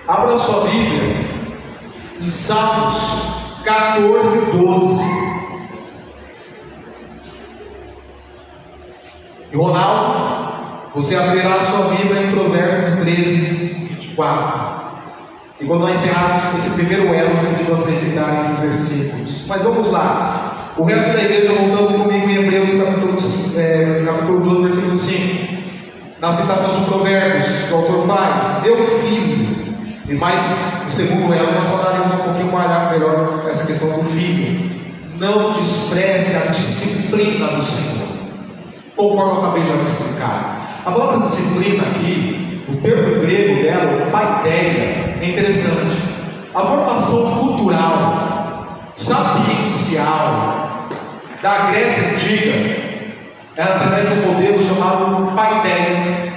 abra 0.08 0.36
sua 0.36 0.62
Bíblia 0.62 1.01
em 2.32 2.34
Salmos 2.34 2.96
14, 3.66 4.52
12. 4.52 5.04
E 9.52 9.58
Ronaldo, 9.58 10.54
você 10.96 11.16
abrirá 11.18 11.56
a 11.56 11.62
sua 11.62 11.94
Bíblia 11.94 12.24
em 12.24 12.32
Provérbios 12.32 13.02
13, 13.02 13.36
24. 14.00 14.82
E 15.60 15.66
quando 15.66 15.82
nós 15.82 16.00
encerrarmos 16.00 16.58
esse 16.58 16.70
primeiro 16.80 17.14
elo, 17.14 17.54
que 17.54 17.64
vamos 17.64 17.86
recitar 17.86 18.40
esses 18.40 18.60
versículos. 18.60 19.46
Mas 19.48 19.62
vamos 19.62 19.92
lá. 19.92 20.54
O 20.78 20.84
resto 20.84 21.12
da 21.12 21.24
igreja 21.24 21.52
voltando 21.52 22.02
comigo 22.02 22.30
em 22.30 22.46
Hebreus 22.46 22.82
capítulo, 22.82 23.18
é, 23.58 24.04
capítulo 24.06 24.40
12, 24.40 24.62
versículo 24.70 24.96
5 24.96 25.62
na 26.22 26.32
citação 26.32 26.76
de 26.76 26.86
Provérbios 26.86 27.72
o 27.72 27.76
autor 27.76 28.06
faz, 28.06 28.62
deu 28.62 28.78
filho. 28.88 29.61
E 30.12 30.16
mais, 30.16 30.42
segundo 30.90 31.34
elo, 31.34 31.54
nós 31.54 31.70
falaremos 31.70 32.14
um 32.16 32.18
pouquinho 32.18 32.52
melhor 32.52 33.46
essa 33.50 33.66
questão 33.66 33.88
do 33.88 34.04
filho. 34.10 34.70
Não 35.18 35.54
despreze 35.54 36.36
a 36.36 36.52
disciplina 36.52 37.48
do 37.48 37.64
Senhor, 37.64 38.10
conforme 38.94 39.32
eu 39.32 39.38
acabei 39.38 39.64
de 39.64 39.70
explicar. 39.70 40.82
A 40.86 40.92
palavra 40.92 41.20
disciplina 41.20 41.84
aqui, 41.84 42.62
o 42.68 42.76
termo 42.82 43.22
grego 43.22 43.64
dela, 43.64 44.12
paideia, 44.12 45.16
é 45.22 45.30
interessante. 45.30 46.02
A 46.54 46.60
formação 46.60 47.32
cultural, 47.32 48.90
sapiencial 48.94 50.90
da 51.42 51.72
Grécia 51.72 52.16
Antiga 52.16 52.82
era 53.56 53.76
através 53.76 54.10
de 54.10 54.20
um 54.20 54.34
modelo 54.34 54.62
chamado 54.62 55.34
paideia, 55.38 56.34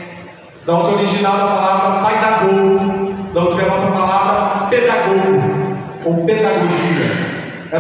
da 0.64 0.74
onde 0.74 0.94
originava 0.94 1.42
a 1.42 1.56
palavra 1.56 2.02
paidagogo, 2.04 2.93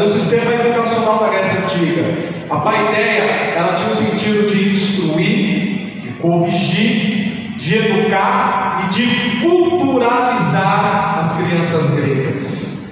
O 0.04 0.12
sistema 0.12 0.52
educacional 0.52 1.18
da 1.18 1.28
Grécia 1.28 1.64
Antiga. 1.64 2.04
A 2.50 2.56
paideia, 2.56 3.54
ela 3.56 3.72
tinha 3.72 3.90
o 3.90 3.96
sentido 3.96 4.46
de 4.46 4.70
instruir, 4.70 6.00
de 6.02 6.08
corrigir, 6.20 7.54
de 7.56 7.78
educar 7.78 8.84
e 8.84 8.92
de 8.92 9.40
culturalizar 9.40 11.18
as 11.20 11.40
crianças 11.40 11.90
gregas. 11.90 12.88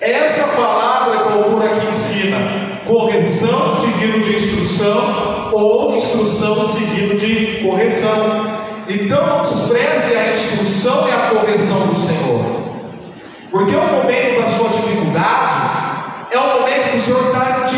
Essa 0.00 0.56
palavra 0.56 1.24
que 1.24 1.28
o 1.28 1.44
autor 1.44 1.66
aqui 1.66 1.88
ensina, 1.88 2.38
correção 2.86 3.80
seguido 3.82 4.24
de 4.24 4.36
instrução 4.36 5.50
ou 5.52 5.94
instrução 5.96 6.68
seguido 6.72 7.18
de 7.18 7.64
correção. 7.66 8.46
Então 8.88 9.26
não 9.26 9.42
despreze 9.42 10.16
a 10.16 10.32
instrução 10.32 11.06
e 11.08 11.12
a 11.12 11.38
correção 11.38 11.86
do 11.88 11.96
Senhor. 11.96 12.66
Porque 13.50 13.74
é 13.74 13.78
o 13.78 13.92
momento 13.92 14.40
da 14.40 14.48
sua 14.48 14.68
dificuldade, 14.68 15.76
é 16.30 16.38
o 16.38 16.60
momento 16.60 16.90
que 16.90 16.96
o 16.96 17.00
Senhor 17.00 17.26
está 17.26 17.66
te 17.66 17.76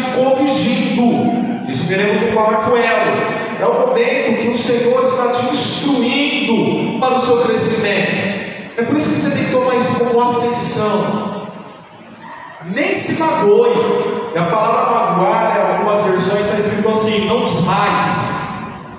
corrigindo. 0.98 1.70
Isso 1.70 1.84
veremos 1.84 2.20
no 2.20 2.32
quarto 2.32 2.76
elo. 2.76 3.38
É 3.60 3.66
o 3.66 3.88
momento 3.88 4.40
que 4.40 4.48
o 4.48 4.54
Senhor 4.54 5.04
está 5.04 5.28
te 5.32 5.46
instruindo 5.46 6.98
para 6.98 7.14
o 7.14 7.22
seu 7.22 7.38
crescimento. 7.42 8.48
É 8.76 8.82
por 8.82 8.96
isso 8.96 9.08
que 9.08 9.20
você 9.20 9.30
tem 9.30 9.44
que 9.44 9.50
tomar 9.50 9.74
isso 9.76 9.88
como 9.98 10.20
aflição. 10.20 11.48
Nem 12.64 12.94
se 12.96 13.20
magoe. 13.20 14.28
E 14.34 14.38
a 14.38 14.44
palavra 14.44 14.94
magoar, 14.94 15.56
em 15.56 15.72
algumas 15.72 16.02
versões, 16.04 16.46
está 16.46 16.58
escrito 16.58 16.88
assim: 16.88 17.26
não 17.26 17.40
desmaies. 17.40 18.38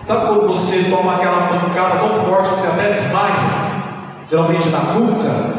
Sabe 0.04 0.28
quando 0.28 0.48
você 0.48 0.86
toma 0.90 1.16
aquela 1.16 1.48
pancada 1.48 2.00
tão 2.00 2.26
forte 2.26 2.50
que 2.50 2.56
você 2.56 2.68
até 2.68 2.90
desmaia? 2.94 3.84
Geralmente 4.30 4.70
na 4.70 4.80
nuca. 4.94 5.54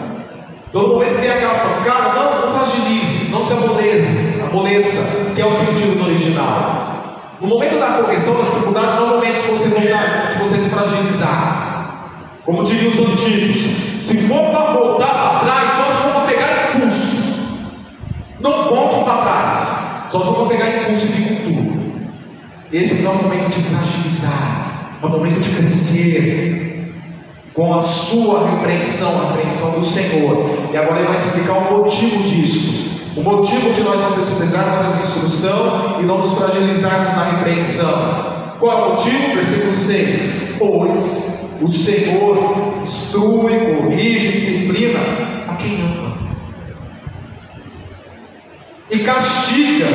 Todo 0.73 0.95
momento 0.95 1.17
que 1.17 1.23
tem 1.23 1.31
aquela 1.31 1.55
pancada, 1.55 2.15
não, 2.15 2.47
não 2.47 2.55
fragilize, 2.55 3.31
não 3.31 3.45
se 3.45 3.53
amoleça, 3.53 4.40
amoleça, 4.51 5.33
que 5.35 5.41
é 5.41 5.47
o 5.47 5.51
sentido 5.51 5.99
do 5.99 6.05
original. 6.05 6.83
No 7.41 7.49
momento 7.49 7.79
da 7.79 8.03
correção, 8.03 8.35
da 8.35 8.43
dificuldade, 8.43 8.99
de 8.99 9.49
você, 9.49 9.69
voltar, 9.69 10.29
você 10.39 10.57
se 10.57 10.69
fragilizar. 10.69 12.11
Como 12.45 12.65
diriam 12.65 12.91
os 12.91 12.99
antigos, 12.99 14.05
se 14.05 14.17
for 14.27 14.51
para 14.51 14.73
voltar 14.73 15.07
para 15.07 15.41
trás, 15.41 15.71
só 15.77 15.85
se 15.85 16.03
for 16.03 16.13
para 16.13 16.27
pegar 16.27 16.77
impulso. 16.77 17.21
Não 18.41 18.65
volte 18.65 19.05
para 19.05 19.23
trás, 19.23 20.11
só 20.11 20.19
se 20.19 20.25
for 20.25 20.35
para 20.35 20.57
pegar 20.57 20.83
impulso 20.83 21.07
e 21.07 21.23
com 21.23 21.35
tudo. 21.45 21.81
Esse 22.73 23.03
não 23.03 23.13
é 23.13 23.15
o 23.15 23.23
momento 23.23 23.49
de 23.51 23.63
fragilizar, 23.63 24.89
é 25.03 25.07
o 25.07 25.09
momento 25.09 25.41
de 25.41 25.51
crescer 25.51 26.95
com 27.55 27.75
a 27.75 27.81
sua 27.81 28.49
repreensão, 28.51 29.13
a 29.21 29.33
repreensão 29.33 29.81
do 29.81 29.87
Senhor. 29.87 30.69
E 30.73 30.77
agora 30.77 30.99
ele 31.01 31.09
vai 31.09 31.17
explicar 31.17 31.59
o 31.59 31.79
motivo 31.79 32.23
disso. 32.23 32.90
O 33.17 33.23
motivo 33.23 33.73
de 33.73 33.83
nós 33.83 33.99
não 33.99 34.17
desprezarmos 34.17 34.87
essa 34.87 35.07
instrução 35.07 36.01
e 36.01 36.05
não 36.05 36.19
nos 36.19 36.39
fragilizarmos 36.39 37.13
na 37.17 37.25
repreensão. 37.25 38.31
Qual 38.59 38.73
é 38.73 38.85
o 38.85 38.91
motivo? 38.91 39.35
Versículo 39.35 39.75
6. 39.75 40.57
Pois 40.59 41.41
o 41.61 41.69
Senhor 41.69 42.83
instrui, 42.83 43.75
corrige, 43.75 44.33
disciplina 44.33 45.01
a 45.49 45.55
quem 45.57 45.83
ama. 45.83 46.13
E 48.91 48.99
castiga. 49.01 49.87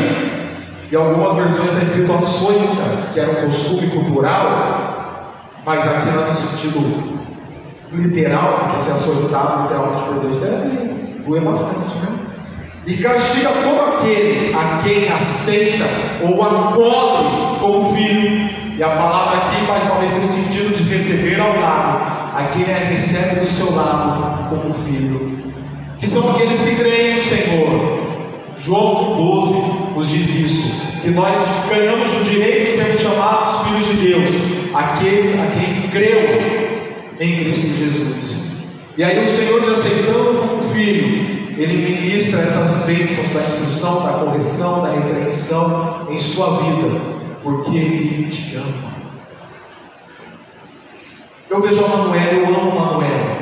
Em 0.92 0.96
algumas 0.96 1.36
versões 1.36 1.72
está 1.72 1.84
escrito 1.84 2.14
açoita, 2.14 3.10
que 3.12 3.20
era 3.20 3.32
um 3.32 3.46
costume 3.46 3.88
cultural, 3.88 5.52
mas 5.66 5.80
aqui 5.82 6.12
não 6.12 6.24
é 6.24 6.28
no 6.28 6.34
sentido 6.34 7.16
literal, 7.92 8.60
porque 8.60 8.84
ser 8.84 8.92
açoitado 8.92 9.64
literalmente 9.64 10.04
por 10.04 10.20
Deus 10.20 10.40
deve 10.40 11.22
doer 11.26 11.42
bastante, 11.42 11.96
né? 11.98 12.15
E 12.88 12.98
castiga 12.98 13.50
todo 13.50 13.96
aquele 13.96 14.54
a 14.54 14.82
quem 14.84 15.10
aceita 15.10 15.86
ou 16.22 16.42
acolhe 16.44 17.60
como 17.60 17.96
filho. 17.96 18.50
E 18.78 18.84
a 18.84 18.90
palavra 18.90 19.38
aqui, 19.38 19.66
mais 19.68 19.84
uma 19.84 19.96
vez, 19.96 20.12
tem 20.12 20.26
o 20.26 20.28
sentido 20.28 20.76
de 20.76 20.84
receber 20.84 21.40
ao 21.40 21.60
lado, 21.60 22.38
a 22.38 22.44
quem 22.54 22.64
é, 22.64 22.90
recebe 22.92 23.40
do 23.40 23.48
seu 23.48 23.74
lado 23.74 24.50
como 24.50 24.74
filho. 24.74 25.40
Que 26.00 26.06
são 26.06 26.30
aqueles 26.32 26.62
que 26.62 26.76
creem 26.76 27.16
no 27.16 27.22
Senhor. 27.24 28.06
João 28.60 29.16
12 29.16 29.96
nos 29.96 30.10
diz 30.10 30.36
isso, 30.36 30.82
que 31.02 31.10
nós 31.12 31.38
ganhamos 31.70 32.12
o 32.20 32.24
direito 32.24 32.72
de 32.72 32.78
sermos 32.78 33.02
chamados 33.02 33.68
filhos 33.68 33.88
de 33.88 34.08
Deus, 34.08 34.30
aqueles 34.74 35.40
a 35.40 35.48
quem 35.48 35.90
creu 35.90 36.76
em 37.20 37.38
Cristo 37.38 37.68
Jesus. 37.78 38.46
E 38.98 39.04
aí 39.04 39.24
o 39.24 39.28
Senhor 39.28 39.62
te 39.62 39.70
aceitando 39.70 40.40
como 40.40 40.64
filho, 40.64 41.35
Ele 41.58 41.90
ministra 41.90 42.42
essas 42.42 42.86
bênçãos 42.86 43.34
da 43.34 43.42
instrução, 43.42 44.04
da 44.04 44.14
correção, 44.14 44.84
da 44.84 44.90
repreensão 44.92 46.08
em 46.10 46.20
sua 46.20 46.58
vida, 46.60 47.00
porque 47.42 47.78
Ele 47.78 48.30
te 48.30 48.56
ama. 48.58 48.96
Eu 51.50 51.62
vejo 51.62 51.86
a 51.86 51.88
Manuela, 51.88 52.34
eu 52.34 52.48
amo 52.48 52.72
a 52.72 52.86
Manuela. 52.86 53.38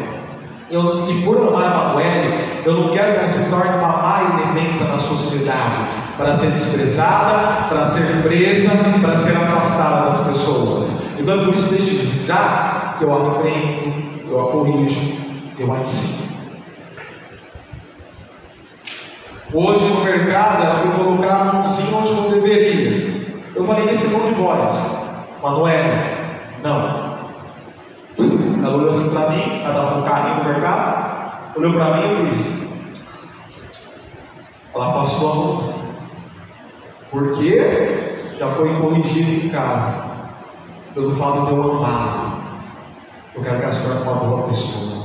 Eu, 0.70 1.10
e 1.10 1.24
por 1.24 1.38
amar 1.38 1.66
a 1.66 1.78
Manuela, 1.88 2.42
eu 2.64 2.74
não 2.74 2.90
quero 2.90 3.14
que 3.14 3.18
ela 3.20 3.28
se 3.28 3.50
torne 3.50 3.78
uma 3.78 3.88
má 3.88 4.22
elementa 4.22 4.86
na 4.86 4.98
sociedade, 5.00 5.88
para 6.16 6.34
ser 6.36 6.52
desprezada, 6.52 7.68
para 7.70 7.86
ser 7.86 8.22
presa, 8.22 8.70
para 9.02 9.18
ser 9.18 9.36
afastada 9.36 10.12
das 10.12 10.28
pessoas. 10.28 11.04
Então, 11.18 11.46
por 11.46 11.56
isso, 11.56 11.70
desde 11.70 12.26
já 12.28 12.96
que 12.98 13.04
eu 13.04 13.14
a 13.14 13.34
repreendo, 13.34 13.94
eu 14.30 14.38
corrijo, 14.46 15.14
eu 15.58 15.76
ensino. 15.76 16.33
Hoje 19.56 19.86
no 19.86 20.04
mercado 20.04 20.64
ela 20.64 20.80
foi 20.80 20.92
colocar 21.04 21.42
a 21.42 21.44
mãozinha 21.54 21.96
onde 21.96 22.12
não 22.12 22.32
deveria. 22.32 23.24
Eu 23.56 23.68
falei 23.68 23.86
nesse 23.86 24.10
tom 24.10 24.26
de 24.26 24.34
voz, 24.34 24.74
Manuela, 25.44 26.08
não. 26.64 27.14
Ela 28.66 28.76
olhou 28.76 28.90
assim 28.90 29.12
para 29.12 29.30
mim, 29.30 29.62
ela 29.64 29.70
estava 29.70 29.96
no 30.00 30.06
carrinho 30.06 30.38
do 30.38 30.50
mercado, 30.50 31.56
olhou 31.56 31.74
para 31.74 31.98
mim 31.98 32.26
e 32.26 32.30
disse, 32.30 32.68
ela 34.74 34.94
passou 34.94 35.32
a 35.32 35.36
mãozinha. 35.36 35.74
Porque 37.12 38.36
já 38.40 38.48
foi 38.48 38.74
corrigido 38.74 39.46
em 39.46 39.50
casa, 39.50 40.04
pelo 40.96 41.16
fato 41.16 41.46
de 41.46 41.52
eu 41.52 41.78
amá-la. 41.78 42.40
Eu 43.36 43.44
quero 43.44 43.58
que 43.58 43.64
ela 43.66 43.72
se 43.72 43.84
torne 43.84 44.02
uma 44.02 44.16
boa 44.16 44.48
pessoa. 44.48 45.04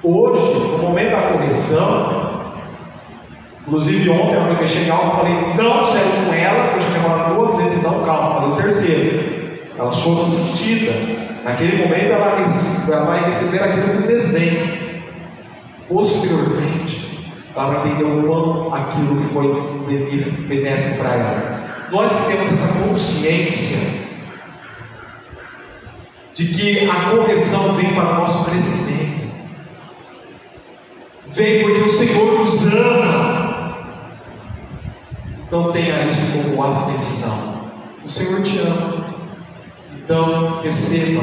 Hoje, 0.00 0.60
no 0.60 0.78
momento 0.78 1.10
da 1.10 1.32
correção, 1.32 2.23
inclusive 3.66 4.10
ontem 4.10 4.34
eu 4.34 4.54
mexi 4.54 4.78
em 4.78 4.90
algo, 4.90 5.16
falei, 5.16 5.34
não 5.56 5.86
saiu 5.86 6.26
com 6.26 6.32
ela, 6.32 6.68
porque 6.68 6.84
eu 6.84 6.90
tinha 6.90 7.02
falado 7.02 7.34
duas 7.34 7.62
vezes, 7.62 7.82
não, 7.82 8.04
calma, 8.04 8.40
falei 8.40 8.62
terceiro. 8.62 9.34
Ela 9.76 9.92
chorou 9.92 10.26
sentida. 10.26 10.92
Naquele 11.44 11.76
momento 11.78 12.12
ela, 12.12 12.42
ela 12.88 13.04
vai 13.04 13.24
receber 13.24 13.62
aquilo 13.62 14.00
com 14.00 14.06
desdém. 14.06 15.02
Posteriormente, 15.88 17.28
ela 17.54 17.66
vai 17.66 17.92
entender 17.92 18.04
o 18.04 18.22
quanto 18.22 18.74
aquilo 18.74 19.20
foi 19.30 20.46
benéfico 20.48 20.98
para 20.98 21.14
ela. 21.14 21.64
Nós 21.90 22.10
que 22.10 22.26
temos 22.26 22.50
essa 22.50 22.78
consciência 22.78 24.04
de 26.34 26.46
que 26.46 26.88
a 26.88 27.10
correção 27.10 27.74
vem 27.74 27.94
para 27.94 28.10
o 28.10 28.14
nosso 28.14 28.44
crescimento, 28.44 29.28
vem 31.26 31.62
porque 31.62 31.80
o 31.80 31.92
Senhor 31.92 32.38
nos 32.38 32.74
ama. 32.74 33.33
Então 35.54 35.70
tenha 35.70 36.02
isso 36.06 36.56
como 36.56 36.64
afeição. 36.64 37.70
O 38.04 38.08
Senhor 38.08 38.42
te 38.42 38.58
ama. 38.58 39.04
Então 39.92 40.60
receba 40.60 41.22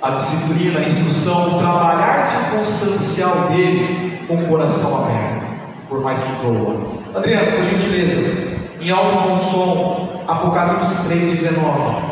a 0.00 0.10
disciplina, 0.12 0.80
a 0.80 0.84
instrução, 0.84 1.56
o 1.56 1.58
trabalhar 1.58 2.24
circunstancial 2.24 3.50
dele 3.50 4.22
com 4.26 4.42
o 4.42 4.48
coração 4.48 5.04
aberto, 5.04 5.44
por 5.86 6.00
mais 6.00 6.22
que 6.22 6.32
doa. 6.46 6.98
Adriano, 7.14 7.52
por 7.52 7.64
gentileza, 7.64 8.58
em 8.80 8.90
alto 8.90 9.28
bom 9.28 9.38
som, 9.38 10.24
Apocalipse 10.26 11.08
3, 11.08 11.40
19. 11.40 12.06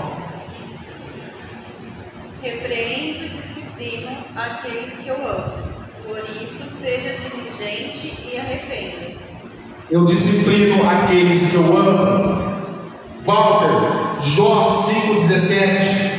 Repreendo 2.43 3.25
e 3.25 3.29
disciplino 3.31 4.15
aqueles 4.37 4.93
que 4.93 5.09
eu 5.09 5.27
amo. 5.27 5.53
Por 6.05 6.19
isso, 6.19 6.69
seja 6.79 7.17
diligente 7.19 8.15
e 8.31 8.39
arrependa-se. 8.39 9.26
Eu 9.89 10.05
disciplino 10.05 10.85
aqueles 10.85 11.53
que 11.53 11.55
eu 11.55 11.77
amo. 11.77 12.57
Walter, 13.25 14.21
Jó 14.21 14.83
5,17. 14.85 16.11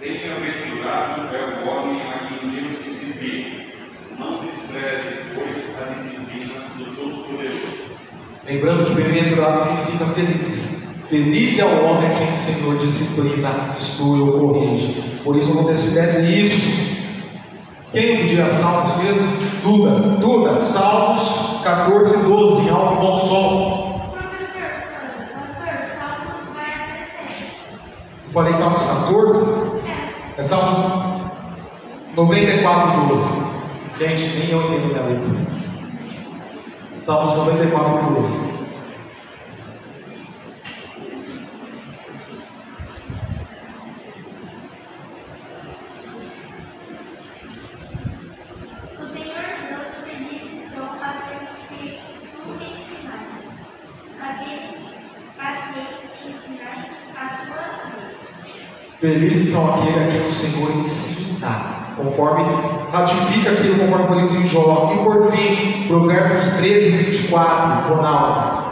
Bem-aventurado 0.00 1.20
é 1.32 1.38
o 1.38 1.68
homem 1.70 2.02
a 2.02 2.26
quem 2.26 2.50
Deus 2.50 2.84
disciplina. 2.84 3.66
Não 4.18 4.40
despreze, 4.40 5.18
pois, 5.36 5.56
a 5.80 5.92
disciplina 5.94 6.64
do 6.76 6.84
Todo-Poderoso. 6.96 7.60
Lembrando 8.44 8.86
que 8.86 8.94
bem-aventurado 8.94 9.60
significa 9.60 10.06
feliz. 10.06 11.04
Feliz 11.08 11.58
é 11.60 11.64
o 11.64 11.84
homem 11.84 12.10
a 12.10 12.14
quem 12.16 12.34
o 12.34 12.38
Senhor 12.38 12.76
disciplina, 12.78 13.76
instrui 13.78 14.20
ou 14.20 14.32
corrige. 14.32 15.00
Por 15.22 15.36
isso 15.36 15.54
não 15.54 15.62
despreze 15.62 16.40
isso. 16.40 16.94
Quem 17.92 18.16
pedirá 18.16 18.50
Salmos 18.50 18.96
mesmo? 18.96 19.28
Duda. 19.62 20.00
Duda, 20.18 20.58
Salmos 20.58 21.53
14, 21.64 22.16
12, 22.24 22.60
em 22.60 22.70
alto 22.70 22.94
bom 22.96 23.18
crescente. 24.28 24.84
Eu 28.26 28.32
falei 28.34 28.52
Salmos 28.52 28.82
14? 28.82 29.40
É 30.36 30.42
Salmos 30.42 31.22
94, 32.14 33.06
12. 33.08 33.24
Gente, 33.98 34.38
nem 34.38 34.50
eu 34.50 34.60
entendo 34.60 34.88
minha 34.88 35.02
letra. 35.02 35.44
Salmos 36.98 37.36
94, 37.38 38.14
12. 38.14 38.54
O 48.96 49.06
Senhor 49.06 49.44
Deus 49.68 49.94
felizes 50.04 50.70
são 50.72 50.88
aqueles 51.02 51.58
que 51.68 52.00
tu 52.32 52.50
ensinaste, 52.62 53.44
aqueles 54.20 54.74
a 55.38 55.40
quem 55.72 55.88
ensinais 56.30 56.92
a 57.16 57.18
sua 57.44 57.66
lei. 57.96 58.14
Felizes 59.04 59.52
são 59.52 59.74
aqueles 59.74 59.98
a 59.98 60.10
quem 60.10 60.26
o 60.26 60.32
Senhor 60.32 60.76
ensina, 60.78 61.76
conforme 61.94 62.42
ratifica 62.90 63.50
aquilo 63.50 63.78
conforme 63.78 64.16
o 64.16 64.20
livro 64.20 64.42
de 64.42 64.48
Jó. 64.48 64.94
E 64.94 65.04
por 65.04 65.30
fim, 65.30 65.86
Provérbios 65.86 66.54
13, 66.54 66.90
24, 66.90 67.94
Ronaldo. 67.94 68.64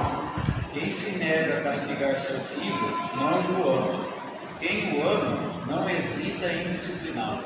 Quem 0.73 0.91
se 0.91 1.23
nega 1.23 1.59
a 1.59 1.61
castigar 1.61 2.17
seu 2.17 2.41
filho, 2.41 2.75
não 3.15 3.63
o 3.63 3.69
ama. 3.75 4.01
Quem 4.59 4.95
o 4.95 5.07
ama, 5.07 5.37
não 5.67 5.91
hesita 5.91 6.47
em 6.47 6.71
discipliná-lo. 6.71 7.41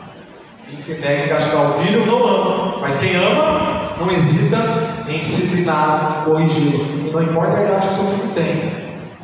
Quem 0.68 0.78
se 0.78 1.00
nega 1.00 1.24
a 1.24 1.38
castigar 1.38 1.70
o 1.72 1.82
filho 1.82 2.06
não 2.06 2.24
ama, 2.24 2.76
mas 2.82 2.98
quem 3.00 3.16
ama 3.16 3.96
não 3.98 4.12
hesita 4.12 4.94
em 5.08 5.18
disciplinar, 5.18 6.22
corrigi-lo. 6.24 7.10
Não 7.12 7.20
importa 7.20 7.56
a 7.56 7.64
idade 7.64 7.88
que 7.88 7.94
o 7.94 7.96
seu 7.96 8.06
filho 8.16 8.32
tem, 8.32 8.72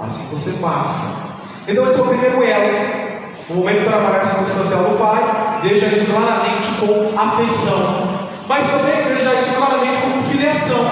assim 0.00 0.26
você 0.32 0.50
faça. 0.54 1.30
Então 1.68 1.86
esse 1.86 2.00
é 2.00 2.02
o 2.02 2.08
primeiro 2.08 2.42
elo. 2.42 3.01
No 3.50 3.56
momento 3.56 3.80
de 3.80 3.84
trabalhar 3.86 4.24
circunstancial 4.24 4.84
do 4.84 4.98
pai, 4.98 5.22
veja 5.62 5.86
isso 5.86 6.10
claramente 6.10 6.68
com 6.80 7.20
afeição. 7.20 8.22
Mas 8.48 8.66
também 8.70 9.14
veja 9.14 9.34
isso 9.34 9.54
claramente 9.56 9.98
como 9.98 10.22
filiação. 10.22 10.84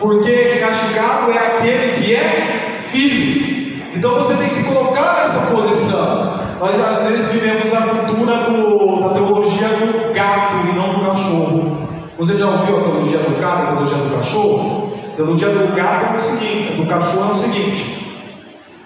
Porque 0.00 0.58
castigado 0.60 1.32
é 1.32 1.38
aquele 1.38 2.00
que 2.00 2.14
é 2.14 2.80
filho. 2.90 3.82
Então 3.94 4.14
você 4.14 4.34
tem 4.34 4.46
que 4.46 4.54
se 4.54 4.72
colocar 4.72 5.22
nessa 5.22 5.54
posição. 5.54 6.46
Nós 6.60 6.80
às 6.80 7.08
vezes 7.08 7.32
vivemos 7.32 7.72
a 7.72 7.82
cultura 7.82 8.36
do, 8.44 9.00
da 9.00 9.08
teologia 9.10 9.68
do 9.68 10.14
gato 10.14 10.68
e 10.68 10.76
não 10.76 10.94
do 10.94 11.06
cachorro. 11.06 11.88
Você 12.18 12.38
já 12.38 12.46
ouviu 12.46 12.78
a 12.78 12.80
teologia 12.80 13.18
do 13.18 13.40
gato, 13.40 13.62
a 13.62 13.66
teologia 13.66 13.98
do 13.98 14.16
cachorro? 14.16 14.90
A 15.12 15.16
teologia 15.16 15.48
do 15.48 15.74
gato 15.74 16.14
é 16.14 16.16
o 16.16 16.20
seguinte, 16.20 16.72
do 16.74 16.86
cachorro 16.86 17.30
é 17.30 17.32
o 17.32 17.36
seguinte. 17.36 18.06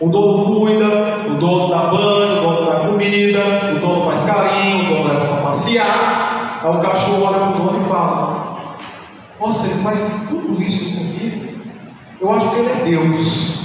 O 0.01 0.09
dono 0.09 0.61
cuida, 0.61 0.87
o 1.29 1.35
dono 1.35 1.69
dá 1.69 1.91
banho, 1.91 2.39
comida, 3.01 3.73
o 3.75 3.79
dono 3.81 4.05
faz 4.05 4.23
carinho, 4.25 4.85
o 4.85 4.95
dono 4.95 5.09
leva 5.09 5.27
para 5.27 5.43
passear. 5.43 6.61
Aí 6.63 6.71
o 6.71 6.81
cachorro 6.81 7.25
olha 7.25 7.39
para 7.39 7.49
o 7.49 7.53
dono 7.53 7.81
e 7.81 7.89
fala: 7.89 8.67
Nossa, 9.41 9.67
ele 9.67 9.83
faz 9.83 10.27
tudo 10.29 10.63
isso 10.63 10.97
comigo. 10.97 11.61
Eu 12.21 12.33
acho 12.35 12.51
que 12.51 12.57
ele 12.57 12.71
é 12.71 12.85
Deus. 12.85 13.61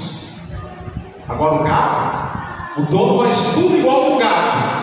Agora 1.27 1.55
o 1.55 1.63
gato, 1.63 2.79
o 2.79 2.81
dono 2.83 3.23
faz 3.23 3.37
tudo 3.53 3.77
igual 3.77 4.13
o 4.13 4.17
gato. 4.17 4.75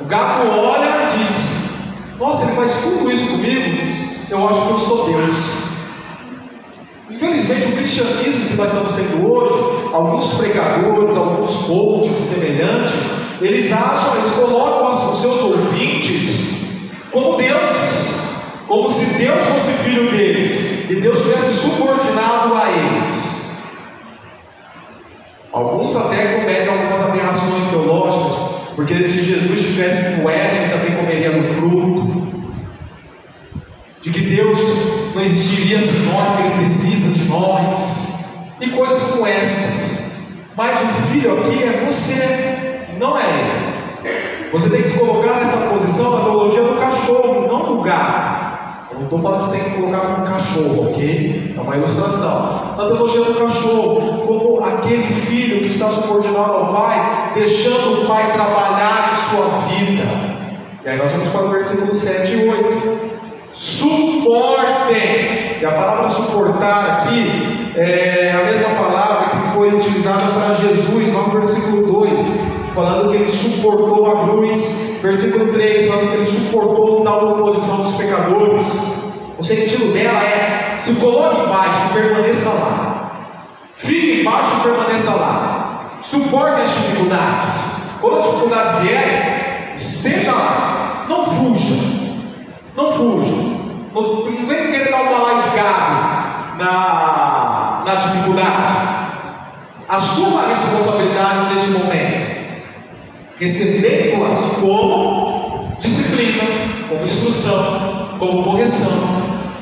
O 0.00 0.04
gato 0.06 0.48
olha 0.48 1.12
e 1.12 1.18
diz: 1.18 2.18
Nossa, 2.18 2.44
ele 2.44 2.52
faz 2.52 2.72
tudo 2.80 3.10
isso 3.10 3.32
comigo. 3.32 4.00
Eu 4.30 4.48
acho 4.48 4.62
que 4.62 4.70
eu 4.70 4.78
sou 4.78 5.06
Deus. 5.06 5.70
Infelizmente, 7.10 7.72
o 7.72 7.76
cristianismo 7.76 8.48
que 8.48 8.54
nós 8.54 8.72
estamos 8.72 8.94
tendo 8.94 9.30
hoje, 9.30 9.92
alguns 9.92 10.34
pregadores, 10.34 11.16
alguns 11.16 11.56
coaches 11.66 12.18
e 12.18 12.34
semelhantes, 12.34 13.19
eles 13.40 13.72
acham, 13.72 14.16
eles 14.16 14.32
colocam 14.32 14.88
os 14.88 15.20
seus 15.20 15.40
ouvintes 15.40 16.50
como 17.10 17.36
deuses, 17.36 18.20
como 18.68 18.90
se 18.90 19.04
Deus 19.16 19.38
fosse 19.46 19.72
filho 19.84 20.10
deles 20.10 20.90
e 20.90 20.96
Deus 20.96 21.22
tivesse 21.22 21.54
subordinado 21.54 22.54
a 22.54 22.70
eles. 22.70 23.30
Alguns 25.52 25.96
até 25.96 26.34
cometem 26.34 26.68
algumas 26.68 27.00
aberrações 27.02 27.66
teológicas, 27.70 28.60
porque 28.76 29.02
se 29.02 29.24
Jesus 29.24 29.58
estivesse 29.58 30.20
com 30.20 30.30
Éden, 30.30 30.62
ele 30.62 30.72
também 30.72 30.96
comeria 30.96 31.32
do 31.32 31.42
fruto 31.42 32.30
de 34.00 34.10
que 34.10 34.20
Deus 34.20 34.58
não 35.14 35.22
existiria 35.22 35.78
sem 35.80 36.12
nós, 36.12 36.36
que 36.36 36.42
Ele 36.42 36.54
precisa 36.60 37.18
de 37.18 37.24
nós, 37.28 38.54
e 38.60 38.68
coisas 38.68 38.98
como 39.10 39.26
estas. 39.26 40.12
Mas 40.56 40.80
o 40.82 41.02
filho 41.08 41.40
aqui 41.40 41.62
é 41.64 41.84
você, 41.84 42.49
não 43.00 43.18
é 43.18 43.24
ele. 43.24 43.80
Você 44.52 44.68
tem 44.68 44.82
que 44.82 44.90
se 44.90 44.98
colocar 44.98 45.40
nessa 45.40 45.70
posição 45.70 46.18
da 46.18 46.24
teologia 46.24 46.62
do 46.62 46.78
cachorro, 46.78 47.48
não 47.48 47.76
do 47.76 47.82
gato. 47.82 48.50
Eu 48.90 48.98
não 48.98 49.04
estou 49.04 49.22
falando 49.22 49.38
que 49.38 49.44
você 49.46 49.52
tem 49.52 49.60
que 49.64 49.70
se 49.70 49.76
colocar 49.80 50.00
como 50.00 50.26
cachorro, 50.26 50.90
ok? 50.90 51.54
É 51.56 51.60
uma 51.60 51.76
ilustração. 51.76 52.74
Na 52.76 52.86
teologia 52.86 53.22
do 53.22 53.34
cachorro, 53.34 54.26
como 54.26 54.62
aquele 54.64 55.14
filho 55.14 55.60
que 55.60 55.68
está 55.68 55.88
subordinado 55.88 56.52
ao 56.52 56.74
pai, 56.74 57.30
deixando 57.34 58.02
o 58.02 58.06
pai 58.06 58.32
trabalhar 58.32 59.12
em 59.12 59.16
sua 59.30 59.46
vida. 59.68 60.02
E 60.84 60.88
aí 60.88 60.98
nós 60.98 61.12
vamos 61.12 61.28
para 61.28 61.44
o 61.44 61.50
versículo 61.50 61.94
7 61.94 62.32
e 62.32 62.48
8 62.48 63.10
suportem. 63.52 65.60
E 65.60 65.64
a 65.64 65.72
palavra 65.72 66.08
suportar 66.08 66.90
aqui 66.90 67.72
é 67.76 68.32
a 68.32 68.44
mesma 68.44 68.70
palavra 68.70 69.28
que 69.28 69.54
foi 69.54 69.74
utilizada 69.74 70.32
para 70.32 70.54
Jesus 70.54 71.12
lá 71.12 71.22
no 71.22 71.40
versículo 71.40 72.00
2, 72.00 72.39
falando 72.74 73.10
que 73.10 73.16
ele 73.16 73.28
suportou 73.28 74.10
a 74.10 74.24
cruz. 74.24 75.00
Versículo 75.02 75.52
3, 75.52 75.88
falando 75.88 76.10
que 76.10 76.16
ele 76.16 76.24
suportou 76.24 77.02
tal 77.02 77.28
oposição 77.28 77.76
dos 77.82 77.96
pecadores. 77.96 78.66
O 79.38 79.42
sentido 79.42 79.92
dela 79.92 80.22
é: 80.22 80.76
se 80.78 80.94
coloque 80.94 81.40
embaixo 81.40 81.80
e 81.90 81.94
permaneça 81.94 82.50
lá. 82.50 83.10
Fique 83.76 84.20
embaixo 84.20 84.50
e 84.58 84.62
permaneça 84.62 85.10
lá. 85.12 85.98
Suporte 86.02 86.62
as 86.62 86.70
dificuldades. 86.70 87.80
Quando 88.00 88.18
as 88.18 88.24
dificuldades 88.24 88.82
vierem, 88.82 89.76
seja 89.76 90.32
lá. 90.32 91.06
Não 91.08 91.24
fuja. 91.24 92.00
Não 92.76 94.46
vem 94.46 94.70
querer 94.70 94.90
dar 94.90 95.02
um 95.02 95.08
balaio 95.08 95.42
de 95.42 95.50
gado 95.50 96.20
na, 96.58 97.82
na 97.84 97.94
dificuldade. 97.94 99.00
Assuma 99.88 100.42
a 100.42 100.46
responsabilidade 100.48 101.54
neste 101.54 101.70
momento. 101.70 102.29
Recebendo-as 103.40 104.38
como 104.60 105.74
disciplina, 105.78 106.44
como 106.90 107.04
instrução, 107.04 108.10
como 108.18 108.44
correção. 108.44 108.90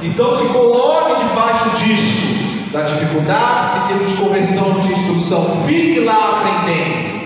Então 0.03 0.37
se 0.37 0.47
coloque 0.47 1.23
debaixo 1.23 1.71
disso, 1.79 2.73
da 2.73 2.83
dificuldade, 2.83 3.69
seguindo 3.71 4.05
de 4.05 4.21
correção, 4.21 4.81
de 4.81 4.93
instrução. 4.95 5.63
Fique 5.65 6.01
lá 6.01 6.41
aprendendo. 6.41 7.19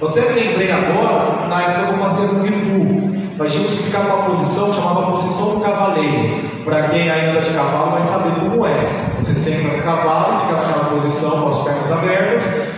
Eu 0.00 0.08
até 0.08 0.32
me 0.32 0.40
lembrei 0.40 0.72
agora, 0.72 1.46
na 1.46 1.62
época 1.62 1.92
eu 1.92 1.98
fazia 1.98 2.26
no 2.28 2.46
Gifu. 2.46 3.18
Nós 3.36 3.52
tínhamos 3.52 3.72
que 3.72 3.82
ficar 3.82 4.04
numa 4.04 4.22
posição 4.30 4.72
chamada 4.72 5.12
posição 5.12 5.56
do 5.56 5.60
cavaleiro. 5.60 6.42
Para 6.64 6.88
quem 6.88 7.10
ainda 7.10 7.42
de 7.42 7.50
cavalo 7.50 7.90
vai 7.90 8.02
saber 8.02 8.32
como 8.40 8.64
é. 8.64 9.12
Você 9.20 9.34
senta 9.34 9.76
no 9.76 9.82
cavalo, 9.82 10.40
fica 10.40 10.54
naquela 10.54 10.84
posição 10.86 11.42
com 11.42 11.48
as 11.50 11.64
pernas 11.64 11.92
abertas 11.92 12.77